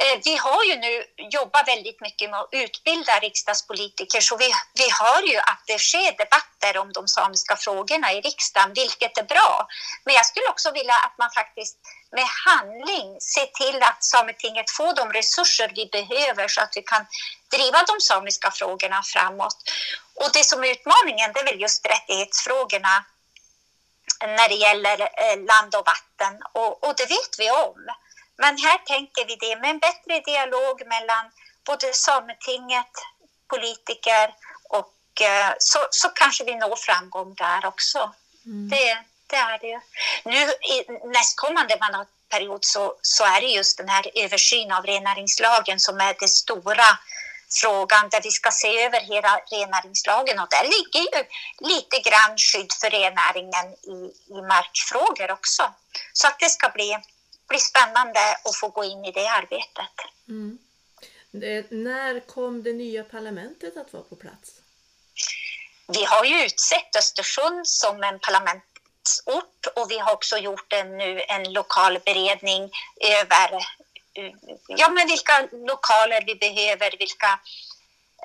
Eh, 0.00 0.20
vi 0.24 0.36
har 0.36 0.64
ju 0.64 0.76
nu 0.76 1.04
jobbat 1.16 1.68
väldigt 1.68 2.00
mycket 2.00 2.30
med 2.30 2.40
att 2.40 2.48
utbilda 2.52 3.18
riksdagspolitiker 3.18 4.20
så 4.20 4.36
vi, 4.36 4.50
vi 4.74 4.88
hör 5.00 5.22
ju 5.22 5.38
att 5.38 5.62
det 5.66 5.78
sker 5.78 6.12
debatter 6.22 6.80
om 6.80 6.92
de 6.92 7.08
samiska 7.08 7.56
frågorna 7.56 8.12
i 8.12 8.20
riksdagen, 8.20 8.72
vilket 8.74 9.18
är 9.18 9.22
bra. 9.22 9.66
Men 10.04 10.14
jag 10.14 10.26
skulle 10.26 10.48
också 10.48 10.70
vilja 10.70 10.94
att 10.94 11.18
man 11.18 11.30
faktiskt 11.30 11.78
med 12.10 12.28
handling 12.46 13.20
ser 13.20 13.46
till 13.46 13.82
att 13.82 14.04
Sametinget 14.04 14.70
får 14.70 14.94
de 14.94 15.12
resurser 15.12 15.72
vi 15.74 15.86
behöver 15.86 16.48
så 16.48 16.60
att 16.60 16.76
vi 16.76 16.82
kan 16.82 17.06
driva 17.50 17.82
de 17.82 18.00
samiska 18.00 18.50
frågorna 18.50 19.02
framåt. 19.02 19.56
Och 20.14 20.30
det 20.32 20.44
som 20.44 20.64
är 20.64 20.68
utmaningen 20.68 21.32
det 21.32 21.40
är 21.40 21.44
väl 21.44 21.60
just 21.60 21.86
rättighetsfrågorna 21.86 23.04
när 24.20 24.48
det 24.48 24.54
gäller 24.54 25.00
eh, 25.00 25.38
land 25.50 25.74
och 25.74 25.86
vatten 25.86 26.42
och, 26.52 26.84
och 26.84 26.94
det 26.96 27.06
vet 27.06 27.38
vi 27.38 27.50
om. 27.50 27.86
Men 28.36 28.58
här 28.58 28.78
tänker 28.78 29.24
vi 29.26 29.36
det 29.36 29.56
med 29.60 29.70
en 29.70 29.78
bättre 29.78 30.20
dialog 30.20 30.86
mellan 30.86 31.30
både 31.66 31.92
Sametinget, 31.92 32.92
politiker 33.48 34.34
och 34.68 35.20
eh, 35.20 35.54
så, 35.58 35.78
så 35.90 36.08
kanske 36.08 36.44
vi 36.44 36.54
når 36.54 36.76
framgång 36.76 37.34
där 37.34 37.66
också. 37.66 38.14
Mm. 38.44 38.68
Det, 38.68 38.98
det 39.26 39.36
är 39.36 39.58
det 39.58 39.66
ju. 39.66 39.80
Nu 40.24 40.40
i 40.74 41.08
nästkommande 41.08 41.76
mandatperiod 41.80 42.64
så, 42.64 42.94
så 43.02 43.24
är 43.24 43.40
det 43.40 43.46
just 43.46 43.78
den 43.78 43.88
här 43.88 44.10
översynen 44.14 44.72
av 44.72 44.86
rennäringslagen 44.86 45.80
som 45.80 46.00
är 46.00 46.16
det 46.20 46.28
stora 46.28 46.98
frågan 47.60 48.08
där 48.08 48.20
vi 48.22 48.30
ska 48.30 48.50
se 48.50 48.84
över 48.84 49.00
hela 49.00 49.40
rennäringslagen 49.50 50.38
och 50.38 50.48
där 50.50 50.64
ligger 50.64 51.00
ju 51.00 51.24
lite 51.70 51.98
grann 52.08 52.38
skydd 52.38 52.72
för 52.80 52.90
rennäringen 52.90 53.66
i, 53.94 53.98
i 54.36 54.42
markfrågor 54.42 55.30
också. 55.30 55.62
Så 56.12 56.26
att 56.26 56.38
det 56.38 56.48
ska 56.48 56.68
bli, 56.68 56.98
bli 57.48 57.58
spännande 57.58 58.20
att 58.44 58.56
få 58.56 58.68
gå 58.68 58.84
in 58.84 59.04
i 59.04 59.12
det 59.12 59.28
arbetet. 59.28 59.96
Mm. 60.28 60.58
Det, 61.30 61.70
när 61.70 62.20
kom 62.20 62.62
det 62.62 62.72
nya 62.72 63.04
parlamentet 63.04 63.76
att 63.76 63.92
vara 63.92 64.02
på 64.02 64.16
plats? 64.16 64.50
Vi 65.88 66.04
har 66.04 66.24
ju 66.24 66.44
utsett 66.44 66.96
Östersund 66.96 67.68
som 67.68 68.02
en 68.02 68.18
ort 69.26 69.66
och 69.76 69.90
vi 69.90 69.98
har 69.98 70.12
också 70.12 70.38
gjort 70.38 70.72
en, 70.72 70.98
nu 70.98 71.22
en 71.28 71.52
lokal 71.52 71.98
beredning 72.04 72.70
över 73.00 73.54
eh, 74.14 74.32
ja, 74.68 74.88
men 74.88 75.06
vilka 75.06 75.48
lokaler 75.52 76.22
vi 76.26 76.34
behöver, 76.34 76.98
vilka, 76.98 77.38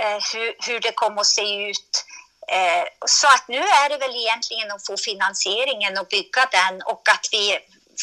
eh, 0.01 0.19
hur, 0.33 0.55
hur 0.67 0.79
det 0.79 0.91
kommer 0.91 1.21
att 1.21 1.27
se 1.27 1.69
ut. 1.69 2.05
Eh, 2.47 2.83
så 3.05 3.27
att 3.27 3.47
nu 3.47 3.57
är 3.57 3.89
det 3.89 3.97
väl 3.97 4.15
egentligen 4.15 4.71
att 4.71 4.85
få 4.85 4.97
finansieringen 4.97 5.97
och 5.97 6.07
bygga 6.07 6.45
den 6.51 6.81
och 6.81 7.09
att 7.09 7.27
vi 7.31 7.59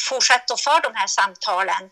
fortsätter 0.08 0.54
att 0.54 0.60
föra 0.60 0.80
de 0.80 0.94
här 0.94 1.06
samtalen 1.06 1.90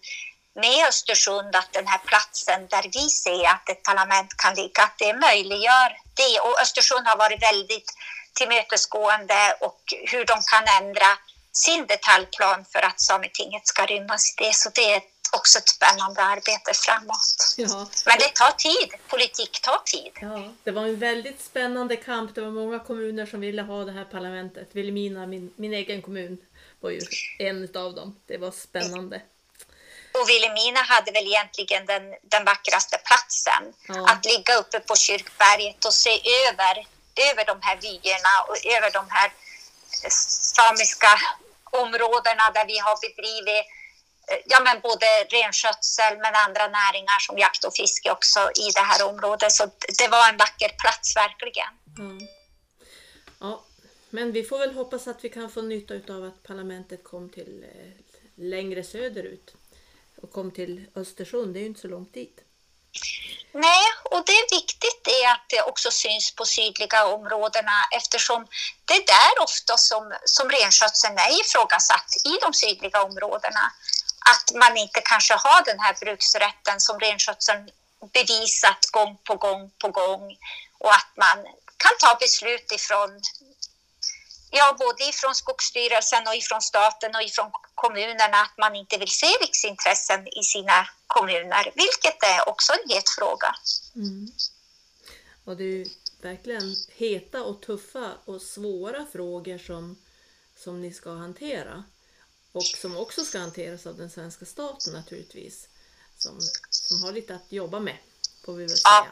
med 0.54 0.88
Östersund, 0.88 1.56
att 1.56 1.72
den 1.72 1.86
här 1.86 1.98
platsen 1.98 2.66
där 2.66 2.82
vi 2.82 3.08
ser 3.10 3.46
att 3.48 3.68
ett 3.68 3.82
parlament 3.82 4.36
kan 4.36 4.54
ligga, 4.54 4.82
att 4.82 4.98
det 4.98 5.14
möjliggör 5.14 5.88
det. 6.14 6.40
Och 6.40 6.60
Östersund 6.62 7.06
har 7.06 7.16
varit 7.16 7.42
väldigt 7.42 7.90
tillmötesgående 8.36 9.56
och 9.60 9.80
hur 10.10 10.24
de 10.24 10.36
kan 10.52 10.64
ändra 10.82 11.10
sin 11.52 11.86
detaljplan 11.86 12.64
för 12.72 12.84
att 12.84 13.00
Sametinget 13.00 13.66
ska 13.66 13.86
rymmas 13.86 14.22
i 14.30 14.44
det. 14.44 14.54
Så 14.54 14.70
det 14.74 14.92
är 14.94 15.02
också 15.32 15.58
ett 15.58 15.68
spännande 15.68 16.22
arbete 16.22 16.70
framåt. 16.74 17.54
Ja. 17.56 17.88
Men 18.06 18.18
det 18.18 18.34
tar 18.34 18.50
tid. 18.50 18.94
Politik 19.08 19.60
tar 19.62 19.80
tid. 19.84 20.12
Ja, 20.20 20.52
det 20.64 20.70
var 20.70 20.82
en 20.82 20.98
väldigt 20.98 21.40
spännande 21.44 21.96
kamp. 21.96 22.34
Det 22.34 22.40
var 22.40 22.50
många 22.50 22.78
kommuner 22.78 23.26
som 23.26 23.40
ville 23.40 23.62
ha 23.62 23.84
det 23.84 23.92
här 23.92 24.04
parlamentet. 24.04 24.68
Vilhelmina, 24.72 25.26
min, 25.26 25.52
min 25.56 25.72
egen 25.72 26.02
kommun, 26.02 26.38
var 26.80 26.90
ju 26.90 27.00
en 27.38 27.62
av 27.76 27.94
dem. 27.94 28.20
Det 28.26 28.38
var 28.38 28.50
spännande. 28.50 29.20
Och 30.20 30.28
Vilhelmina 30.28 30.80
hade 30.80 31.12
väl 31.12 31.26
egentligen 31.26 31.86
den, 31.86 32.02
den 32.22 32.44
vackraste 32.44 32.98
platsen. 33.04 33.62
Ja. 33.88 34.12
Att 34.12 34.24
ligga 34.24 34.54
uppe 34.54 34.80
på 34.80 34.96
kyrkberget 34.96 35.84
och 35.84 35.94
se 35.94 36.20
över, 36.48 36.86
över 37.30 37.44
de 37.44 37.56
här 37.62 37.76
vyerna 37.76 38.34
och 38.48 38.56
över 38.76 38.90
de 38.98 39.04
här 39.10 39.28
eh, 40.04 40.10
samiska 40.56 41.12
områdena 41.82 42.50
där 42.56 42.66
vi 42.66 42.78
har 42.78 42.96
bedrivit 43.04 43.64
eh, 44.30 44.40
ja, 44.46 44.60
men 44.66 44.80
både 44.80 45.06
renskötsel 45.36 46.18
men 46.18 46.34
andra 46.34 46.66
näringar 46.80 47.18
som 47.26 47.38
jakt 47.38 47.64
och 47.64 47.74
fiske 47.76 48.10
också 48.10 48.40
i 48.64 48.66
det 48.74 48.86
här 48.90 49.00
området. 49.10 49.52
Så 49.52 49.64
det 49.98 50.08
var 50.08 50.28
en 50.28 50.36
vacker 50.36 50.70
plats 50.82 51.16
verkligen. 51.16 51.72
Mm. 51.98 52.28
ja, 53.40 53.64
men 54.10 54.32
vi 54.32 54.42
får 54.42 54.58
väl 54.58 54.74
hoppas 54.74 55.06
att 55.06 55.24
vi 55.24 55.28
kan 55.28 55.50
få 55.50 55.62
nytta 55.62 55.94
av 56.14 56.24
att 56.24 56.42
parlamentet 56.42 57.04
kom 57.04 57.28
till 57.28 57.64
eh, 57.64 57.92
längre 58.34 58.84
söderut 58.84 59.54
och 60.22 60.32
kom 60.32 60.50
till 60.50 60.84
Östersund. 60.94 61.54
Det 61.54 61.58
är 61.58 61.60
ju 61.60 61.66
inte 61.66 61.80
så 61.80 61.88
långt 61.88 62.14
dit. 62.14 62.45
Nej, 63.52 63.82
och 64.04 64.24
det 64.26 64.32
är 64.32 64.50
viktigt 64.50 65.08
är 65.08 65.30
att 65.30 65.44
det 65.48 65.62
också 65.62 65.90
syns 65.90 66.34
på 66.34 66.44
sydliga 66.44 67.06
områdena 67.06 67.76
eftersom 67.96 68.46
det 68.84 68.94
är 68.94 69.06
där 69.06 69.42
ofta 69.42 69.76
som, 69.76 70.14
som 70.24 70.50
renskötseln 70.50 71.18
är 71.18 71.40
ifrågasatt 71.40 72.10
i 72.24 72.38
de 72.40 72.54
sydliga 72.54 73.02
områdena. 73.02 73.72
Att 74.32 74.54
man 74.54 74.76
inte 74.76 75.00
kanske 75.00 75.34
har 75.34 75.64
den 75.64 75.80
här 75.80 75.94
bruksrätten 76.00 76.80
som 76.80 77.00
renskötseln 77.00 77.70
bevisat 78.12 78.86
gång 78.90 79.18
på 79.24 79.34
gång 79.34 79.70
på 79.78 79.88
gång 79.88 80.36
och 80.78 80.92
att 80.94 81.10
man 81.16 81.44
kan 81.76 81.92
ta 82.00 82.14
beslut 82.14 82.72
ifrån 82.72 83.20
ja, 84.50 84.76
både 84.78 85.04
ifrån 85.04 85.34
Skogsstyrelsen 85.34 86.26
och 86.26 86.34
ifrån 86.34 86.62
staten 86.62 87.14
och 87.14 87.22
ifrån 87.22 87.50
kommunerna 87.74 88.40
att 88.40 88.58
man 88.58 88.76
inte 88.76 88.98
vill 88.98 89.10
se 89.10 89.26
riksintressen 89.26 90.28
i 90.28 90.42
sina 90.42 90.88
kommuner, 91.06 91.72
vilket 91.74 92.22
är 92.22 92.48
också 92.48 92.72
en 92.72 92.90
het 92.90 93.08
fråga. 93.18 93.54
Mm. 93.94 94.32
Och 95.44 95.56
det 95.56 95.64
är 95.64 95.68
ju 95.68 95.86
verkligen 96.20 96.76
heta 96.88 97.42
och 97.42 97.62
tuffa 97.62 98.12
och 98.24 98.42
svåra 98.42 99.06
frågor 99.12 99.58
som, 99.58 99.96
som 100.56 100.80
ni 100.80 100.92
ska 100.92 101.10
hantera. 101.10 101.84
Och 102.52 102.62
som 102.62 102.96
också 102.96 103.24
ska 103.24 103.38
hanteras 103.38 103.86
av 103.86 103.96
den 103.96 104.10
svenska 104.10 104.46
staten 104.46 104.92
naturligtvis. 104.92 105.68
Som, 106.18 106.40
som 106.70 107.02
har 107.02 107.12
lite 107.12 107.34
att 107.34 107.52
jobba 107.52 107.80
med, 107.80 107.96
får 108.44 108.52
vi 108.52 108.66
väl 108.66 108.78
säga. 108.78 109.06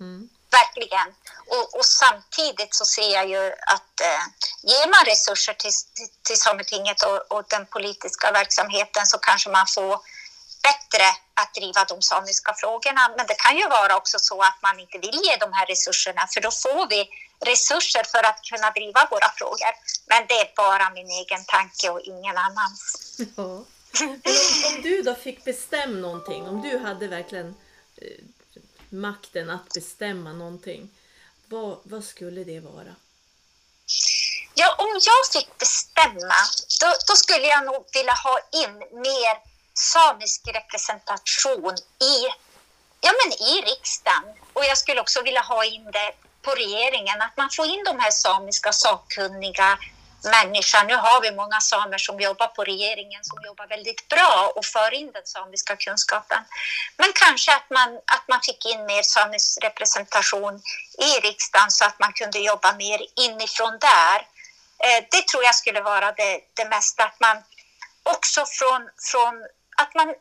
Mm. 0.00 0.28
Verkligen. 0.50 1.08
Och, 1.46 1.78
och, 1.78 1.84
samtidigt 1.84 2.74
så 2.74 2.84
ser 2.84 3.12
jag 3.12 3.28
ju 3.28 3.52
att 3.52 4.00
eh, 4.00 4.22
ger 4.62 4.86
man 4.86 5.04
resurser 5.06 5.54
till, 5.54 5.70
till, 5.94 6.08
till 6.22 6.40
Sametinget 6.40 7.02
och, 7.02 7.32
och, 7.32 7.44
den 7.48 7.66
politiska 7.66 8.32
verksamheten 8.32 9.06
så 9.06 9.18
kanske 9.18 9.50
man 9.50 9.66
får 9.74 10.00
bättre 10.62 11.06
att 11.34 11.54
driva 11.54 11.84
de 11.84 12.02
samiska 12.02 12.54
frågorna. 12.54 13.14
Men 13.16 13.26
det 13.26 13.34
kan 13.34 13.56
ju 13.56 13.68
vara 13.68 13.96
också 13.96 14.18
så 14.18 14.42
att 14.42 14.58
man 14.62 14.80
inte 14.80 14.98
vill 14.98 15.20
ge 15.24 15.36
de 15.36 15.52
här 15.52 15.66
resurserna 15.66 16.28
för 16.34 16.40
då 16.40 16.50
får 16.50 16.88
vi 16.88 17.08
resurser 17.44 18.04
för 18.04 18.26
att 18.26 18.40
kunna 18.50 18.70
driva 18.70 19.08
våra 19.10 19.28
frågor. 19.38 19.72
Men 20.06 20.26
det 20.28 20.34
är 20.34 20.52
bara 20.56 20.90
min 20.90 21.10
egen 21.10 21.44
tanke 21.44 21.90
och 21.90 22.00
ingen 22.00 22.36
annans. 22.36 23.16
Ja. 23.36 23.64
om, 24.00 24.20
om 24.66 24.82
du 24.82 25.02
då 25.02 25.14
fick 25.14 25.44
bestämma 25.44 25.98
någonting, 25.98 26.48
om 26.48 26.62
du 26.62 26.78
hade 26.78 27.08
verkligen 27.08 27.54
eh, 27.96 28.24
makten 28.88 29.50
att 29.50 29.68
bestämma 29.74 30.32
någonting, 30.32 30.90
vad, 31.48 31.78
vad 31.82 32.04
skulle 32.04 32.44
det 32.44 32.60
vara? 32.60 32.94
Ja, 34.54 34.74
om 34.78 35.00
jag 35.02 35.32
fick 35.32 35.58
bestämma, 35.58 36.40
då, 36.80 36.86
då, 37.06 37.14
skulle 37.16 37.46
jag 37.46 37.64
nog 37.64 37.84
vilja 37.92 38.12
ha 38.12 38.38
in 38.52 38.74
mer 38.78 39.49
samisk 39.80 40.40
representation 40.58 41.74
i, 42.12 42.14
ja, 43.00 43.12
men 43.20 43.48
i 43.48 43.62
riksdagen. 43.70 44.24
Och 44.52 44.64
jag 44.64 44.78
skulle 44.78 45.00
också 45.00 45.22
vilja 45.22 45.40
ha 45.40 45.64
in 45.64 45.84
det 45.84 46.12
på 46.42 46.50
regeringen, 46.50 47.22
att 47.22 47.36
man 47.36 47.50
får 47.56 47.66
in 47.66 47.84
de 47.84 48.00
här 48.00 48.10
samiska 48.10 48.72
sakkunniga 48.72 49.78
människorna. 50.24 50.84
Nu 50.84 50.94
har 50.94 51.20
vi 51.20 51.30
många 51.32 51.60
samer 51.60 51.98
som 51.98 52.20
jobbar 52.20 52.46
på 52.46 52.64
regeringen 52.64 53.24
som 53.24 53.38
jobbar 53.44 53.66
väldigt 53.66 54.08
bra 54.08 54.52
och 54.56 54.64
för 54.64 54.94
in 54.94 55.12
den 55.12 55.26
samiska 55.26 55.76
kunskapen. 55.76 56.42
Men 56.96 57.12
kanske 57.14 57.54
att 57.54 57.70
man, 57.70 57.88
att 57.96 58.28
man 58.28 58.40
fick 58.42 58.66
in 58.66 58.86
mer 58.86 59.02
samisk 59.02 59.58
representation 59.62 60.62
i 60.98 61.10
riksdagen 61.28 61.70
så 61.70 61.84
att 61.84 61.98
man 61.98 62.12
kunde 62.12 62.38
jobba 62.38 62.72
mer 62.72 63.00
inifrån 63.16 63.78
där. 63.80 64.18
Eh, 64.84 65.04
det 65.10 65.26
tror 65.28 65.44
jag 65.44 65.54
skulle 65.54 65.80
vara 65.80 66.12
det, 66.12 66.40
det 66.54 66.68
mesta. 66.68 67.04
Att 67.04 67.20
man 67.20 67.36
också 68.02 68.44
från, 68.46 68.88
från 69.10 69.34
att 69.82 69.94
man 69.94 70.14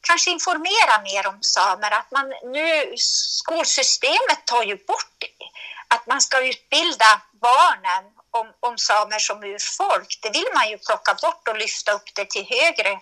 kanske 0.00 0.30
informerar 0.30 1.02
mer 1.02 1.26
om 1.26 1.38
samer. 1.42 1.90
Att 1.90 2.10
man 2.10 2.26
nu, 2.52 2.94
skolsystemet 2.96 4.40
tar 4.44 4.62
ju 4.62 4.76
bort 4.76 5.14
det. 5.18 5.46
Att 5.94 6.06
man 6.06 6.20
ska 6.20 6.40
utbilda 6.40 7.22
barnen 7.32 8.04
om, 8.30 8.52
om 8.60 8.78
samer 8.78 9.18
som 9.18 9.42
urfolk, 9.42 10.18
det 10.22 10.30
vill 10.30 10.50
man 10.54 10.70
ju 10.70 10.78
plocka 10.78 11.14
bort 11.14 11.48
och 11.48 11.58
lyfta 11.58 11.92
upp 11.92 12.14
det 12.14 12.30
till 12.30 12.46
högre 12.48 13.00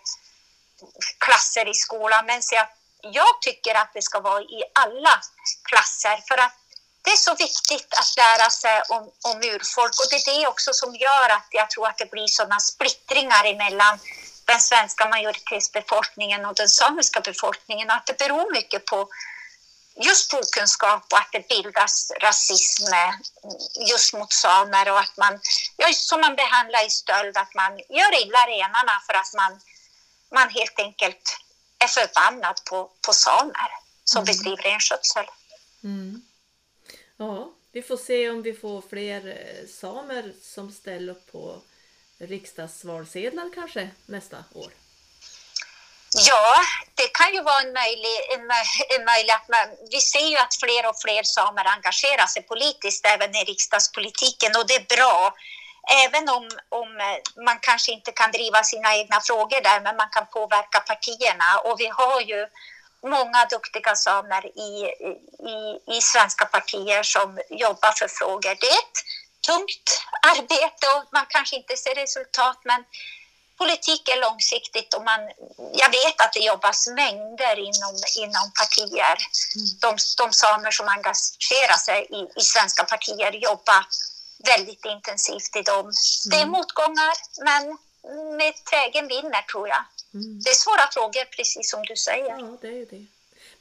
klasser 1.18 1.68
i 1.68 1.74
skolan. 1.74 2.26
Men 2.26 2.42
så 2.42 2.54
jag, 2.54 2.66
jag 3.02 3.42
tycker 3.42 3.74
att 3.74 3.90
det 3.94 4.02
ska 4.02 4.20
vara 4.20 4.42
i 4.42 4.62
alla 4.74 5.20
klasser 5.68 6.16
för 6.28 6.38
att 6.38 6.54
det 7.02 7.10
är 7.10 7.16
så 7.16 7.34
viktigt 7.34 7.94
att 8.00 8.16
lära 8.16 8.50
sig 8.50 8.82
om, 8.88 9.02
om 9.30 9.36
urfolk 9.42 9.92
och 10.00 10.06
det 10.10 10.16
är 10.16 10.40
det 10.40 10.46
också 10.46 10.72
som 10.72 10.94
gör 10.94 11.28
att 11.30 11.48
jag 11.50 11.70
tror 11.70 11.86
att 11.86 11.98
det 11.98 12.10
blir 12.10 12.26
sådana 12.26 12.60
splittringar 12.60 13.44
emellan 13.44 13.98
den 14.48 14.60
svenska 14.60 15.08
majoritetsbefolkningen 15.08 16.44
och 16.46 16.54
den 16.54 16.68
samiska 16.68 17.20
befolkningen. 17.20 17.90
Att 17.90 18.06
det 18.06 18.18
beror 18.18 18.52
mycket 18.52 18.84
på 18.84 19.08
just 20.06 20.34
okunskap 20.34 21.04
och 21.12 21.18
att 21.18 21.32
det 21.32 21.48
bildas 21.48 22.12
rasism 22.20 22.92
just 23.90 24.14
mot 24.14 24.32
samer 24.32 24.92
och 24.92 25.00
att 25.00 25.16
man, 25.16 25.40
ja, 25.76 25.88
som 25.92 26.20
man 26.20 26.36
behandlar 26.36 26.86
i 26.86 26.90
stöld, 26.90 27.36
att 27.36 27.54
man 27.54 27.72
gör 27.78 28.22
illa 28.22 28.38
renarna 28.54 28.94
för 29.06 29.14
att 29.14 29.34
man, 29.34 29.60
man 30.30 30.48
helt 30.48 30.78
enkelt 30.78 31.24
är 31.78 31.88
förbannad 31.88 32.60
på, 32.70 32.90
på 33.06 33.12
samer 33.12 33.70
som 34.04 34.22
mm. 34.22 34.26
bedriver 34.26 34.62
renskötsel. 34.62 35.26
Mm. 35.84 36.22
Ja, 37.16 37.52
vi 37.72 37.82
får 37.82 37.96
se 37.96 38.30
om 38.30 38.42
vi 38.42 38.52
får 38.52 38.82
fler 38.90 39.26
eh, 39.28 39.68
samer 39.68 40.32
som 40.42 40.72
ställer 40.72 41.12
upp 41.12 41.32
på 41.32 41.60
riksdagsvalsedlar 42.18 43.50
kanske 43.54 43.90
nästa 44.06 44.44
år. 44.54 44.72
Ja, 46.28 46.60
det 46.94 47.08
kan 47.08 47.34
ju 47.34 47.42
vara 47.42 47.60
en 47.60 47.72
möjlig, 47.72 48.16
en, 48.34 48.40
en 48.98 49.04
möjlig 49.04 49.32
att 49.32 49.48
man, 49.48 49.66
vi 49.90 50.00
ser 50.00 50.26
ju 50.32 50.36
att 50.36 50.54
fler 50.62 50.88
och 50.88 51.00
fler 51.04 51.22
samer 51.22 51.64
engagerar 51.76 52.26
sig 52.26 52.42
politiskt 52.42 53.06
även 53.06 53.36
i 53.36 53.44
riksdagspolitiken 53.44 54.52
och 54.56 54.66
det 54.66 54.74
är 54.74 54.96
bra. 54.96 55.34
Även 56.04 56.28
om, 56.28 56.44
om 56.68 56.88
eh, 57.00 57.44
man 57.44 57.58
kanske 57.62 57.92
inte 57.92 58.12
kan 58.12 58.30
driva 58.32 58.62
sina 58.62 58.96
egna 58.96 59.20
frågor 59.20 59.60
där, 59.60 59.80
men 59.80 59.96
man 59.96 60.08
kan 60.12 60.26
påverka 60.26 60.80
partierna 60.80 61.48
och 61.64 61.80
vi 61.80 61.86
har 61.86 62.20
ju 62.20 62.46
många 63.02 63.44
duktiga 63.44 63.94
samer 63.94 64.46
i, 64.46 64.72
i, 65.54 65.58
i 65.96 66.00
svenska 66.02 66.44
partier 66.44 67.02
som 67.02 67.38
jobbar 67.50 67.92
för 67.98 68.08
frågor. 68.08 68.54
Det 68.60 68.66
är 68.66 68.82
ett 68.84 68.98
tungt 69.48 69.88
arbete 70.32 70.86
och 70.96 71.04
man 71.12 71.26
kanske 71.28 71.56
inte 71.56 71.76
ser 71.76 71.94
resultat, 71.94 72.58
men 72.70 72.80
politik 73.58 74.02
är 74.08 74.20
långsiktigt 74.26 74.94
och 74.94 75.04
man, 75.10 75.20
jag 75.82 75.90
vet 75.98 76.20
att 76.24 76.32
det 76.32 76.44
jobbas 76.52 76.78
mängder 77.02 77.56
inom, 77.68 77.94
inom 78.24 78.46
partier. 78.60 79.16
Mm. 79.56 79.68
De, 79.84 79.90
de 80.22 80.26
samer 80.32 80.70
som 80.70 80.88
engagerar 80.88 81.78
sig 81.86 82.00
i, 82.18 82.40
i 82.40 82.42
svenska 82.54 82.84
partier 82.84 83.32
jobbar 83.32 83.82
väldigt 84.52 84.84
intensivt 84.84 85.56
i 85.56 85.62
dem. 85.62 85.86
Mm. 85.86 85.94
Det 86.30 86.36
är 86.36 86.46
motgångar, 86.46 87.14
men 87.48 87.62
med 88.36 88.64
trägen 88.64 89.08
vinner 89.08 89.42
tror 89.42 89.68
jag. 89.68 89.84
Mm. 90.14 90.40
Det 90.42 90.50
är 90.50 90.54
svåra 90.54 90.86
frågor, 90.92 91.24
precis 91.24 91.70
som 91.70 91.82
du 91.82 91.96
säger. 91.96 92.38
Ja, 92.38 92.56
det 92.60 92.68
är 92.68 92.86
det. 92.90 93.06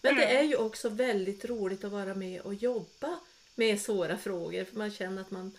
Men 0.02 0.16
det 0.16 0.24
mm. 0.24 0.38
är 0.38 0.44
ju 0.44 0.56
också 0.56 0.90
väldigt 0.90 1.46
roligt 1.46 1.84
att 1.84 1.92
vara 1.92 2.14
med 2.14 2.42
och 2.42 2.54
jobba 2.54 3.20
med 3.56 3.82
svåra 3.82 4.18
frågor, 4.18 4.66
för 4.66 4.78
man 4.78 4.92
känner 4.92 5.22
att 5.22 5.32
man 5.32 5.58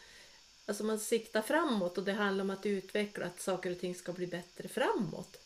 Alltså 0.69 0.85
man 0.85 0.99
siktar 0.99 1.43
framåt 1.43 1.99
och 1.99 2.05
det 2.05 2.13
handlar 2.13 2.45
om 2.45 2.51
att 2.51 2.67
utveckla 2.67 3.27
att 3.27 3.41
saker 3.41 3.71
och 3.71 3.81
ting 3.81 3.95
ska 3.95 4.13
bli 4.13 4.27
bättre 4.27 4.69
framåt. 4.69 5.37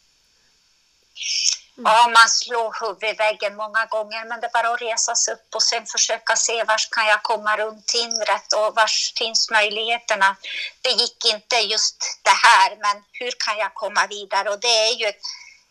Mm. 1.78 1.92
Ja, 1.92 2.08
man 2.08 2.28
slår 2.28 2.70
huvudet 2.80 3.14
i 3.14 3.16
väggen 3.16 3.56
många 3.56 3.86
gånger 3.86 4.24
men 4.24 4.40
det 4.40 4.46
är 4.46 4.52
bara 4.52 4.74
att 4.74 4.82
resa 4.82 5.14
sig 5.14 5.34
upp 5.34 5.54
och 5.54 5.62
sen 5.62 5.86
försöka 5.86 6.36
se 6.36 6.64
var 6.64 6.78
kan 6.90 7.06
jag 7.06 7.22
komma 7.22 7.56
runt 7.56 7.90
hindret 7.94 8.52
och 8.52 8.74
var 8.74 8.90
finns 9.18 9.50
möjligheterna. 9.50 10.36
Det 10.80 10.90
gick 10.90 11.24
inte 11.34 11.56
just 11.56 11.96
det 12.22 12.36
här, 12.46 12.76
men 12.84 13.02
hur 13.12 13.32
kan 13.44 13.58
jag 13.58 13.74
komma 13.74 14.06
vidare? 14.06 14.50
Och 14.50 14.60
det 14.60 14.76
är 14.88 14.94
ju 15.00 15.06
ett, 15.06 15.24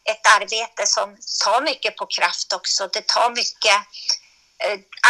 ett 0.03 0.25
arbete 0.37 0.87
som 0.87 1.17
tar 1.45 1.61
mycket 1.61 1.97
på 1.97 2.05
kraft 2.05 2.53
också. 2.53 2.89
Det 2.93 3.07
tar 3.07 3.29
mycket 3.29 3.77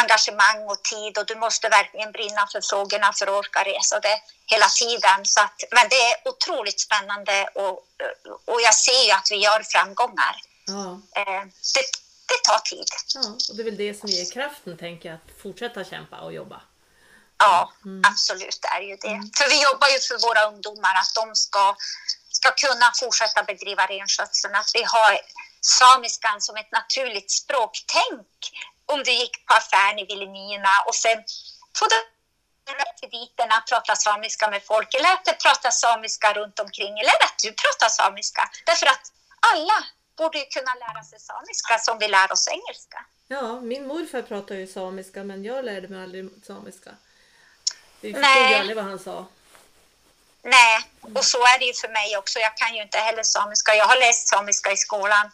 engagemang 0.01 0.59
och 0.71 0.83
tid 0.83 1.17
och 1.17 1.25
du 1.25 1.35
måste 1.35 1.69
verkligen 1.69 2.11
brinna 2.11 2.47
för 2.51 2.61
frågorna 2.69 3.13
för 3.13 3.27
att 3.27 3.39
orka 3.39 3.63
resa 3.63 3.99
det 3.99 4.17
hela 4.45 4.67
tiden. 4.67 5.25
Så 5.25 5.39
att, 5.41 5.63
men 5.71 5.89
det 5.89 6.01
är 6.09 6.27
otroligt 6.29 6.79
spännande 6.79 7.49
och, 7.55 7.77
och 8.45 8.61
jag 8.61 8.75
ser 8.75 9.05
ju 9.05 9.11
att 9.11 9.27
vi 9.31 9.35
gör 9.35 9.63
framgångar. 9.63 10.35
Ja. 10.65 11.01
Eh, 11.21 11.43
det, 11.75 11.85
det 12.31 12.39
tar 12.43 12.59
tid. 12.59 12.87
Ja, 13.15 13.21
och 13.49 13.55
det 13.55 13.61
är 13.61 13.65
väl 13.65 13.77
det 13.77 13.99
som 13.99 14.09
ger 14.09 14.31
kraften, 14.31 14.77
tänker 14.77 15.09
jag, 15.09 15.15
att 15.15 15.41
fortsätta 15.41 15.83
kämpa 15.83 16.17
och 16.19 16.33
jobba. 16.33 16.61
Ja, 17.37 17.73
mm. 17.85 18.01
absolut, 18.11 18.59
det 18.61 18.67
är 18.67 18.81
ju 18.81 18.95
det. 18.95 19.07
Mm. 19.07 19.29
För 19.37 19.49
vi 19.49 19.63
jobbar 19.63 19.87
ju 19.87 19.99
för 19.99 20.17
våra 20.27 20.41
ungdomar, 20.51 20.95
att 21.01 21.13
de 21.15 21.35
ska 21.35 21.75
ska 22.41 22.51
kunna 22.51 22.91
fortsätta 22.99 23.43
bedriva 23.43 23.85
renskötseln. 23.85 24.55
Att 24.55 24.71
vi 24.73 24.83
har 24.83 25.19
samiskan 25.61 26.41
som 26.41 26.55
ett 26.57 26.71
naturligt 26.71 27.31
språk. 27.31 27.71
Tänk 27.97 28.29
om 28.93 29.03
du 29.03 29.11
gick 29.11 29.45
på 29.47 29.53
affären 29.53 29.99
i 29.99 30.05
Vilhelmina 30.05 30.75
och 30.87 30.95
sen 30.95 31.17
tog 31.77 31.89
du 31.89 31.99
till 32.99 33.19
diterna 33.19 33.63
prata 33.69 33.95
samiska 33.95 34.49
med 34.49 34.63
folk 34.63 34.93
eller 34.93 35.13
att 35.13 35.25
du 35.25 35.33
pratar 35.33 35.71
samiska 35.71 36.33
runt 36.33 36.59
omkring 36.59 36.93
eller 36.99 37.17
att 37.27 37.37
du 37.43 37.49
pratar 37.63 37.89
samiska. 37.89 38.49
Därför 38.65 38.87
att 38.87 39.11
alla 39.51 39.77
borde 40.17 40.37
ju 40.37 40.45
kunna 40.45 40.73
lära 40.75 41.03
sig 41.03 41.19
samiska 41.19 41.79
som 41.79 41.99
vi 41.99 42.07
lär 42.07 42.31
oss 42.31 42.47
engelska. 42.47 43.05
Ja, 43.27 43.59
min 43.59 43.87
morfar 43.87 44.21
pratade 44.21 44.59
ju 44.59 44.67
samiska 44.67 45.23
men 45.23 45.43
jag 45.43 45.65
lärde 45.65 45.87
mig 45.87 46.03
aldrig 46.03 46.29
samiska. 46.47 46.91
Vi 48.01 48.13
förstod 48.13 48.49
ju 48.49 48.55
aldrig 48.55 48.75
vad 48.75 48.85
han 48.85 48.99
sa. 48.99 49.25
Nej, 50.43 50.89
och 51.15 51.25
så 51.25 51.37
är 51.37 51.59
det 51.59 51.65
ju 51.65 51.73
för 51.73 51.87
mig 51.87 52.17
också. 52.17 52.39
Jag 52.39 52.57
kan 52.57 52.75
ju 52.75 52.81
inte 52.81 52.97
heller 52.97 53.23
samiska. 53.23 53.75
Jag 53.75 53.85
har 53.85 53.99
läst 53.99 54.27
samiska 54.27 54.71
i 54.71 54.77
skolan 54.77 55.31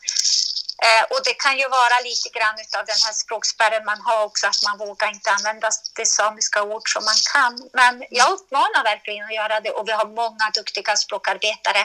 Eh, 0.85 1.03
och 1.13 1.21
det 1.23 1.33
kan 1.33 1.57
ju 1.57 1.67
vara 1.79 1.97
lite 2.09 2.29
grann 2.29 2.57
av 2.79 2.85
den 2.85 3.01
här 3.05 3.13
språkspärren 3.13 3.85
man 3.85 4.01
har 4.01 4.23
också, 4.23 4.47
att 4.47 4.63
man 4.67 4.77
vågar 4.77 5.07
inte 5.15 5.31
använda 5.31 5.69
det 5.95 6.05
samiska 6.05 6.63
ord 6.63 6.93
som 6.93 7.03
man 7.05 7.19
kan. 7.33 7.69
Men 7.73 7.93
jag 8.09 8.31
uppmanar 8.31 8.83
verkligen 8.83 9.25
att 9.25 9.35
göra 9.35 9.59
det 9.59 9.71
och 9.71 9.87
vi 9.87 9.91
har 9.91 10.05
många 10.05 10.45
duktiga 10.53 10.95
språkarbetare. 10.95 11.81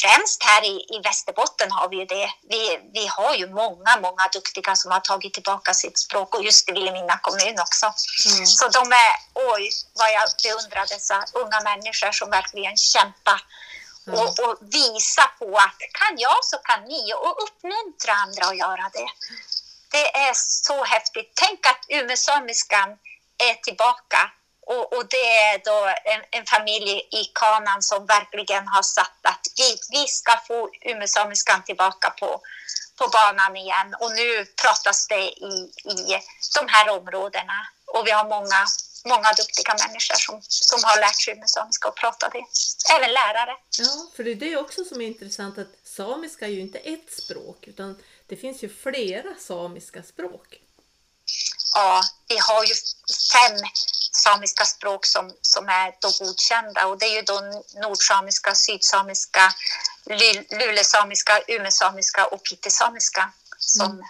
Främst 0.00 0.44
här 0.44 0.62
i, 0.64 0.74
i 0.94 1.00
Västerbotten 1.04 1.70
har 1.70 1.88
vi 1.88 1.96
ju 1.96 2.04
det. 2.04 2.30
Vi, 2.48 2.62
vi 2.92 3.06
har 3.06 3.34
ju 3.34 3.46
många, 3.62 3.92
många 4.06 4.24
duktiga 4.32 4.76
som 4.76 4.90
har 4.92 5.00
tagit 5.00 5.34
tillbaka 5.34 5.74
sitt 5.74 5.98
språk 5.98 6.34
och 6.34 6.44
just 6.44 6.68
i 6.68 6.72
Vilhelmina 6.72 7.18
kommun 7.18 7.56
också. 7.60 7.86
Mm. 7.86 8.46
Så 8.46 8.68
de 8.68 8.92
är, 8.92 9.12
oj 9.52 9.70
vad 9.94 10.12
jag 10.12 10.28
beundrar 10.44 10.86
dessa 10.86 11.24
unga 11.32 11.60
människor 11.60 12.12
som 12.12 12.30
verkligen 12.30 12.76
kämpar 12.76 13.40
Mm. 14.06 14.20
Och, 14.20 14.28
och, 14.28 14.58
visa 14.60 15.22
på 15.38 15.56
att 15.56 15.78
kan 15.92 16.18
jag 16.18 16.44
så 16.44 16.56
kan 16.58 16.84
ni 16.84 17.12
och 17.14 17.42
uppmuntra 17.42 18.12
andra 18.12 18.44
att 18.46 18.58
göra 18.58 18.90
det. 18.92 19.08
Det 19.90 20.16
är 20.16 20.32
så 20.34 20.84
häftigt. 20.84 21.32
Tänk 21.34 21.66
att 21.66 21.84
umesamiskan 21.88 22.88
är 23.38 23.54
tillbaka 23.54 24.30
och, 24.66 24.92
och, 24.92 25.04
det 25.08 25.26
är 25.38 25.60
då 25.64 25.94
en, 26.04 26.22
en, 26.30 26.46
familj 26.46 26.92
i 27.10 27.24
Kanan 27.34 27.82
som 27.82 28.06
verkligen 28.06 28.68
har 28.68 28.82
satt 28.82 29.20
att 29.22 29.40
vi, 29.56 29.78
vi 29.90 30.06
ska 30.06 30.32
få 30.48 30.70
umesamiskan 30.80 31.62
tillbaka 31.64 32.10
på, 32.10 32.40
på 32.98 33.08
banan 33.08 33.56
igen. 33.56 33.94
Och 34.00 34.12
nu 34.12 34.46
pratas 34.62 35.08
det 35.08 35.22
i, 35.22 35.72
i 35.84 36.20
de 36.58 36.68
här 36.68 36.88
områdena 36.98 37.66
och 37.86 38.06
vi 38.06 38.10
har 38.10 38.28
många 38.28 38.66
många 39.04 39.32
duktiga 39.32 39.76
människor 39.86 40.14
som, 40.14 40.42
som 40.48 40.84
har 40.84 41.00
lärt 41.00 41.20
sig 41.20 41.34
med 41.34 41.50
samiska 41.50 41.88
och 41.88 41.96
pratar 41.96 42.30
det. 42.30 42.44
Även 42.94 43.12
lärare. 43.12 43.56
Ja, 43.78 44.10
för 44.16 44.24
det 44.24 44.30
är 44.30 44.34
det 44.34 44.56
också 44.56 44.84
som 44.84 45.00
är 45.00 45.06
intressant 45.06 45.58
att 45.58 45.72
samiska 45.84 46.46
är 46.46 46.50
ju 46.50 46.60
inte 46.60 46.78
ett 46.78 47.12
språk 47.12 47.68
utan 47.68 48.02
det 48.26 48.36
finns 48.36 48.62
ju 48.64 48.68
flera 48.68 49.34
samiska 49.38 50.02
språk. 50.02 50.60
Ja, 51.74 52.02
vi 52.28 52.38
har 52.38 52.64
ju 52.64 52.74
fem 53.32 53.58
samiska 54.12 54.64
språk 54.64 55.06
som, 55.06 55.32
som 55.40 55.68
är 55.68 55.94
då 56.00 56.10
godkända 56.24 56.86
och 56.86 56.98
det 56.98 57.06
är 57.06 57.14
ju 57.14 57.22
då 57.22 57.40
nordsamiska, 57.80 58.54
sydsamiska, 58.54 59.54
lulesamiska, 60.50 61.40
umesamiska 61.48 62.26
och 62.26 62.42
pitesamiska 62.42 63.32
som, 63.58 63.90
mm 63.90 64.04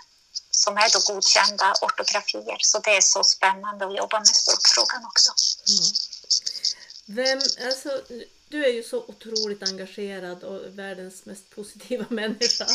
som 0.64 0.76
är 0.76 0.88
då 0.92 1.14
godkända 1.14 1.74
ortografier. 1.82 2.58
Så 2.60 2.78
det 2.78 2.96
är 2.96 3.00
så 3.00 3.24
spännande 3.24 3.86
att 3.86 3.96
jobba 3.96 4.18
med 4.18 4.36
språkfrågan 4.36 5.04
också. 5.04 5.32
Mm. 5.68 5.90
Vem, 7.06 7.40
alltså, 7.66 8.02
du 8.48 8.64
är 8.64 8.68
ju 8.68 8.82
så 8.82 8.98
otroligt 8.98 9.62
engagerad 9.62 10.44
och 10.44 10.78
världens 10.78 11.26
mest 11.26 11.50
positiva 11.50 12.06
människa 12.20 12.66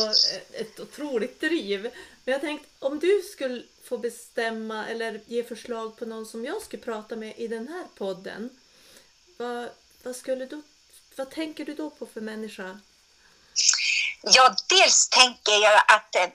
och 0.00 0.14
ett 0.60 0.80
otroligt 0.80 1.40
driv. 1.40 1.82
Men 2.24 2.32
jag 2.32 2.40
tänkte 2.40 2.68
om 2.78 2.98
du 2.98 3.22
skulle 3.32 3.62
få 3.84 3.98
bestämma 3.98 4.86
eller 4.88 5.20
ge 5.26 5.44
förslag 5.44 5.96
på 5.96 6.04
någon 6.04 6.26
som 6.26 6.44
jag 6.44 6.62
skulle 6.62 6.82
prata 6.82 7.16
med 7.16 7.34
i 7.36 7.48
den 7.48 7.68
här 7.68 7.86
podden. 7.94 8.50
Vad, 9.36 9.68
vad, 10.02 10.16
skulle 10.16 10.46
du, 10.46 10.62
vad 11.16 11.30
tänker 11.30 11.64
du 11.64 11.74
då 11.74 11.90
på 11.90 12.06
för 12.06 12.20
människa? 12.20 12.80
Ja, 14.24 14.54
dels 14.68 15.08
tänker 15.08 15.52
jag 15.52 15.82
att 15.88 16.14
eh, 16.14 16.28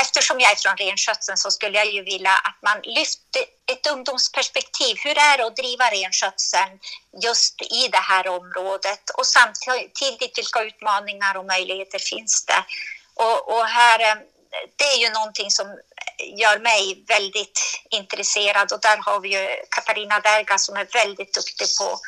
eftersom 0.00 0.40
jag 0.40 0.50
är 0.50 0.56
från 0.56 0.76
renskötseln 0.76 1.36
så 1.36 1.50
skulle 1.50 1.78
jag 1.78 1.92
ju 1.92 2.02
vilja 2.02 2.32
att 2.32 2.58
man 2.62 2.80
lyfter 2.82 3.44
ett 3.72 3.86
ungdomsperspektiv. 3.86 4.96
Hur 5.04 5.18
är 5.18 5.38
det 5.38 5.46
att 5.46 5.56
driva 5.56 5.90
renskötseln 5.90 6.78
just 7.22 7.62
i 7.62 7.88
det 7.88 8.04
här 8.10 8.28
området? 8.28 9.10
Och 9.10 9.26
samtidigt 9.26 10.38
vilka 10.38 10.62
utmaningar 10.62 11.36
och 11.36 11.46
möjligheter 11.46 11.98
finns 11.98 12.44
det? 12.46 12.64
Och, 13.14 13.54
och 13.54 13.66
här, 13.66 14.00
eh, 14.00 14.16
det 14.76 14.84
är 14.84 14.98
ju 14.98 15.10
någonting 15.10 15.50
som 15.50 15.66
gör 16.18 16.58
mig 16.58 17.04
väldigt 17.08 17.60
intresserad 17.90 18.72
och 18.72 18.80
där 18.80 18.96
har 18.96 19.20
vi 19.20 19.28
ju 19.28 19.48
Katarina 19.70 20.20
Derga 20.20 20.58
som 20.58 20.76
är 20.76 20.84
väldigt 20.92 21.34
duktig 21.34 21.68
på, 21.78 21.98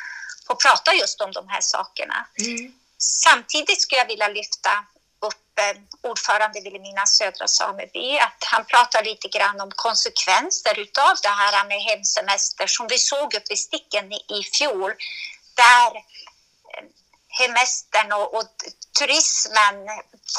på 0.47 0.53
att 0.53 0.59
prata 0.59 0.93
just 0.93 1.21
om 1.21 1.31
de 1.31 1.47
här 1.47 1.61
sakerna. 1.61 2.27
Mm. 2.39 2.73
Samtidigt 2.97 3.81
skulle 3.81 3.99
jag 3.99 4.07
vilja 4.07 4.27
lyfta 4.27 4.85
Eh, 5.57 5.75
ordförande 6.09 6.61
Vilhelmina 6.61 7.05
södra 7.05 7.47
sameby, 7.47 8.17
att 8.19 8.43
han 8.51 8.65
pratar 8.65 9.03
lite 9.03 9.27
grann 9.27 9.61
om 9.61 9.71
konsekvenser 9.75 10.79
utav 10.79 11.13
det 11.21 11.35
här 11.41 11.67
med 11.67 11.81
hemsemester 11.81 12.67
som 12.67 12.87
vi 12.87 12.97
såg 12.97 13.33
uppe 13.35 13.53
i 13.53 13.57
Sticken 13.57 14.13
i 14.13 14.43
fjol, 14.57 14.91
där 15.53 15.91
hemestern 17.39 18.11
och, 18.11 18.33
och 18.37 18.47
turismen 18.99 19.75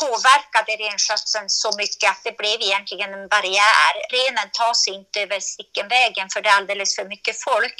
påverkade 0.01 0.73
renskötseln 0.85 1.49
så 1.49 1.71
mycket 1.77 2.11
att 2.11 2.25
det 2.25 2.37
blev 2.37 2.61
egentligen 2.61 3.15
en 3.15 3.29
barriär. 3.29 3.93
Renen 4.11 4.51
tar 4.53 4.75
sig 4.75 4.93
inte 4.95 5.21
över 5.21 5.41
Sickenvägen 5.41 6.29
för 6.33 6.41
det 6.43 6.49
är 6.49 6.57
alldeles 6.57 6.97
för 6.97 7.05
mycket 7.05 7.43
folk. 7.43 7.77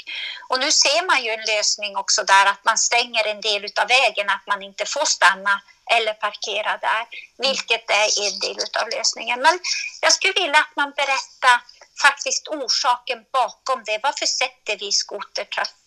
Och 0.49 0.59
nu 0.59 0.71
ser 0.71 1.05
man 1.05 1.23
ju 1.23 1.31
en 1.31 1.45
lösning 1.55 1.97
också 1.97 2.23
där 2.23 2.45
att 2.45 2.65
man 2.65 2.77
stänger 2.77 3.27
en 3.27 3.41
del 3.41 3.63
av 3.81 3.87
vägen, 3.87 4.29
att 4.29 4.47
man 4.47 4.63
inte 4.63 4.85
får 4.85 5.05
stanna 5.05 5.61
eller 5.95 6.13
parkera 6.13 6.77
där, 6.77 7.03
vilket 7.37 7.89
är 7.89 8.07
en 8.25 8.39
del 8.39 8.63
av 8.81 8.89
lösningen. 8.89 9.41
Men 9.41 9.59
jag 10.01 10.13
skulle 10.13 10.33
vilja 10.33 10.59
att 10.59 10.75
man 10.75 10.91
berättar 10.91 11.61
faktiskt 12.01 12.47
orsaken 12.47 13.25
bakom 13.31 13.83
det. 13.85 13.99
Varför 14.03 14.25
sätter 14.25 14.77
vi 14.77 14.91
skotertrafik? 14.91 15.78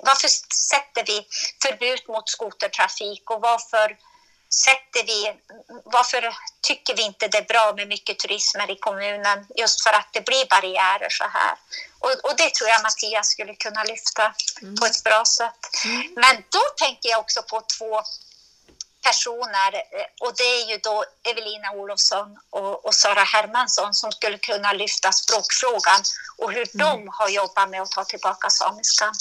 Varför 0.00 0.28
sätter 0.68 1.04
vi 1.06 1.26
förbud 1.62 2.02
mot 2.08 2.28
skotertrafik 2.28 3.30
och 3.30 3.40
varför 3.40 3.96
sätter 4.54 5.06
vi, 5.06 5.32
varför 5.84 6.34
tycker 6.60 6.96
vi 6.96 7.02
inte 7.02 7.28
det 7.28 7.38
är 7.38 7.48
bra 7.54 7.72
med 7.76 7.88
mycket 7.88 8.18
turismer 8.18 8.70
i 8.70 8.76
kommunen 8.76 9.46
just 9.56 9.82
för 9.82 9.90
att 9.90 10.08
det 10.12 10.24
blir 10.24 10.46
barriärer 10.50 11.10
så 11.10 11.24
här. 11.24 11.54
Och, 11.98 12.30
och 12.30 12.36
det 12.36 12.54
tror 12.54 12.70
jag 12.70 12.82
Mattias 12.82 13.28
skulle 13.28 13.54
kunna 13.54 13.84
lyfta 13.84 14.34
mm. 14.62 14.76
på 14.76 14.86
ett 14.86 15.04
bra 15.04 15.24
sätt. 15.24 15.62
Mm. 15.84 16.12
Men 16.16 16.36
då 16.36 16.62
tänker 16.76 17.08
jag 17.08 17.20
också 17.20 17.42
på 17.42 17.62
två 17.78 18.02
personer 19.02 19.74
eh, 19.74 20.06
och 20.20 20.32
det 20.36 20.50
är 20.60 20.64
ju 20.70 20.78
då 20.78 21.04
Evelina 21.30 21.70
Olofsson 21.70 22.38
och, 22.50 22.84
och 22.86 22.94
Sara 22.94 23.24
Hermansson 23.24 23.94
som 23.94 24.12
skulle 24.12 24.38
kunna 24.38 24.72
lyfta 24.72 25.12
språkfrågan 25.12 26.00
och 26.38 26.52
hur 26.52 26.68
mm. 26.74 26.86
de 26.86 27.08
har 27.08 27.28
jobbat 27.28 27.70
med 27.70 27.82
att 27.82 27.90
ta 27.90 28.04
tillbaka 28.04 28.50
samiskan 28.50 29.14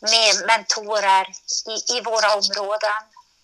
med 0.00 0.46
mentorer 0.46 1.26
i, 1.72 1.96
i 1.96 2.00
våra 2.00 2.34
områden. 2.34 3.00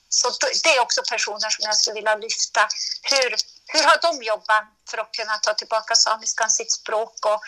Så 0.09 0.29
det 0.65 0.77
är 0.77 0.81
också 0.81 1.03
personer 1.11 1.51
som 1.51 1.63
jag 1.65 1.77
skulle 1.77 1.95
vilja 1.95 2.17
lyfta. 2.17 2.69
Hur, 3.03 3.31
hur 3.73 3.85
har 3.89 3.99
de 4.03 4.23
jobbat 4.23 4.65
för 4.91 4.99
att 4.99 5.13
kunna 5.13 5.39
ta 5.39 5.55
tillbaka 5.55 5.95
samiskan, 5.95 6.51
sitt 6.51 6.73
språk? 6.73 7.27
Och 7.27 7.41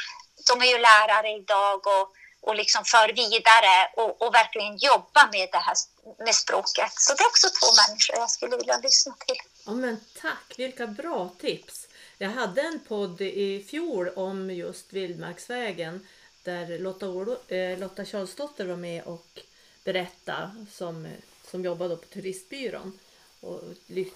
de 0.48 0.62
är 0.62 0.66
ju 0.66 0.78
lärare 0.78 1.28
idag 1.30 1.86
och 1.86 2.14
och 2.40 2.56
liksom 2.56 2.84
för 2.84 3.08
vidare 3.12 3.90
och, 3.96 4.22
och, 4.22 4.34
verkligen 4.34 4.76
jobba 4.76 5.28
med 5.32 5.48
det 5.52 5.58
här 5.58 5.76
med 6.24 6.34
språket. 6.34 6.92
Så 6.94 7.14
det 7.14 7.22
är 7.22 7.26
också 7.26 7.48
två 7.48 7.66
människor 7.82 8.16
jag 8.16 8.30
skulle 8.30 8.56
vilja 8.56 8.78
lyssna 8.78 9.16
till. 9.26 9.36
Ja, 9.66 9.72
men 9.72 10.00
tack, 10.20 10.54
vilka 10.56 10.86
bra 10.86 11.30
tips! 11.40 11.88
Jag 12.18 12.30
hade 12.30 12.60
en 12.60 12.80
podd 12.88 13.20
i 13.20 13.66
fjol 13.70 14.08
om 14.08 14.50
just 14.50 14.92
Vildmarksvägen 14.92 16.06
där 16.48 16.78
Lotta, 16.78 17.08
Olo, 17.08 17.36
eh, 17.48 17.78
Lotta 17.78 18.04
Charlesdotter 18.04 18.66
var 18.66 18.76
med 18.76 19.02
och 19.02 19.40
berättade 19.84 20.66
som, 20.72 21.08
som 21.50 21.64
jobbade 21.64 21.96
på 21.96 22.06
turistbyrån 22.06 22.98
och 23.40 23.60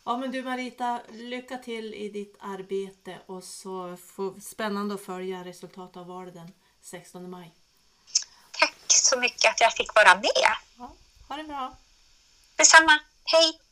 Ja 0.09 0.17
men 0.17 0.31
du 0.31 0.43
Marita, 0.43 1.01
lycka 1.09 1.59
till 1.59 1.95
i 1.95 2.09
ditt 2.09 2.37
arbete 2.41 3.19
och 3.27 3.45
så 3.45 3.97
får 3.97 4.41
spännande 4.41 4.95
att 4.95 5.05
följa 5.05 5.45
resultatet 5.45 5.97
av 5.97 6.07
valet 6.07 6.35
den 6.35 6.53
16 6.81 7.31
maj. 7.31 7.55
Tack 8.53 8.75
så 8.89 9.21
mycket 9.21 9.51
att 9.51 9.61
jag 9.61 9.73
fick 9.73 9.95
vara 9.95 10.15
med. 10.15 10.53
Ja, 10.79 10.93
ha 11.29 11.37
det 11.37 11.45
bra. 11.45 11.77
Detsamma. 12.57 13.01
Hej! 13.25 13.68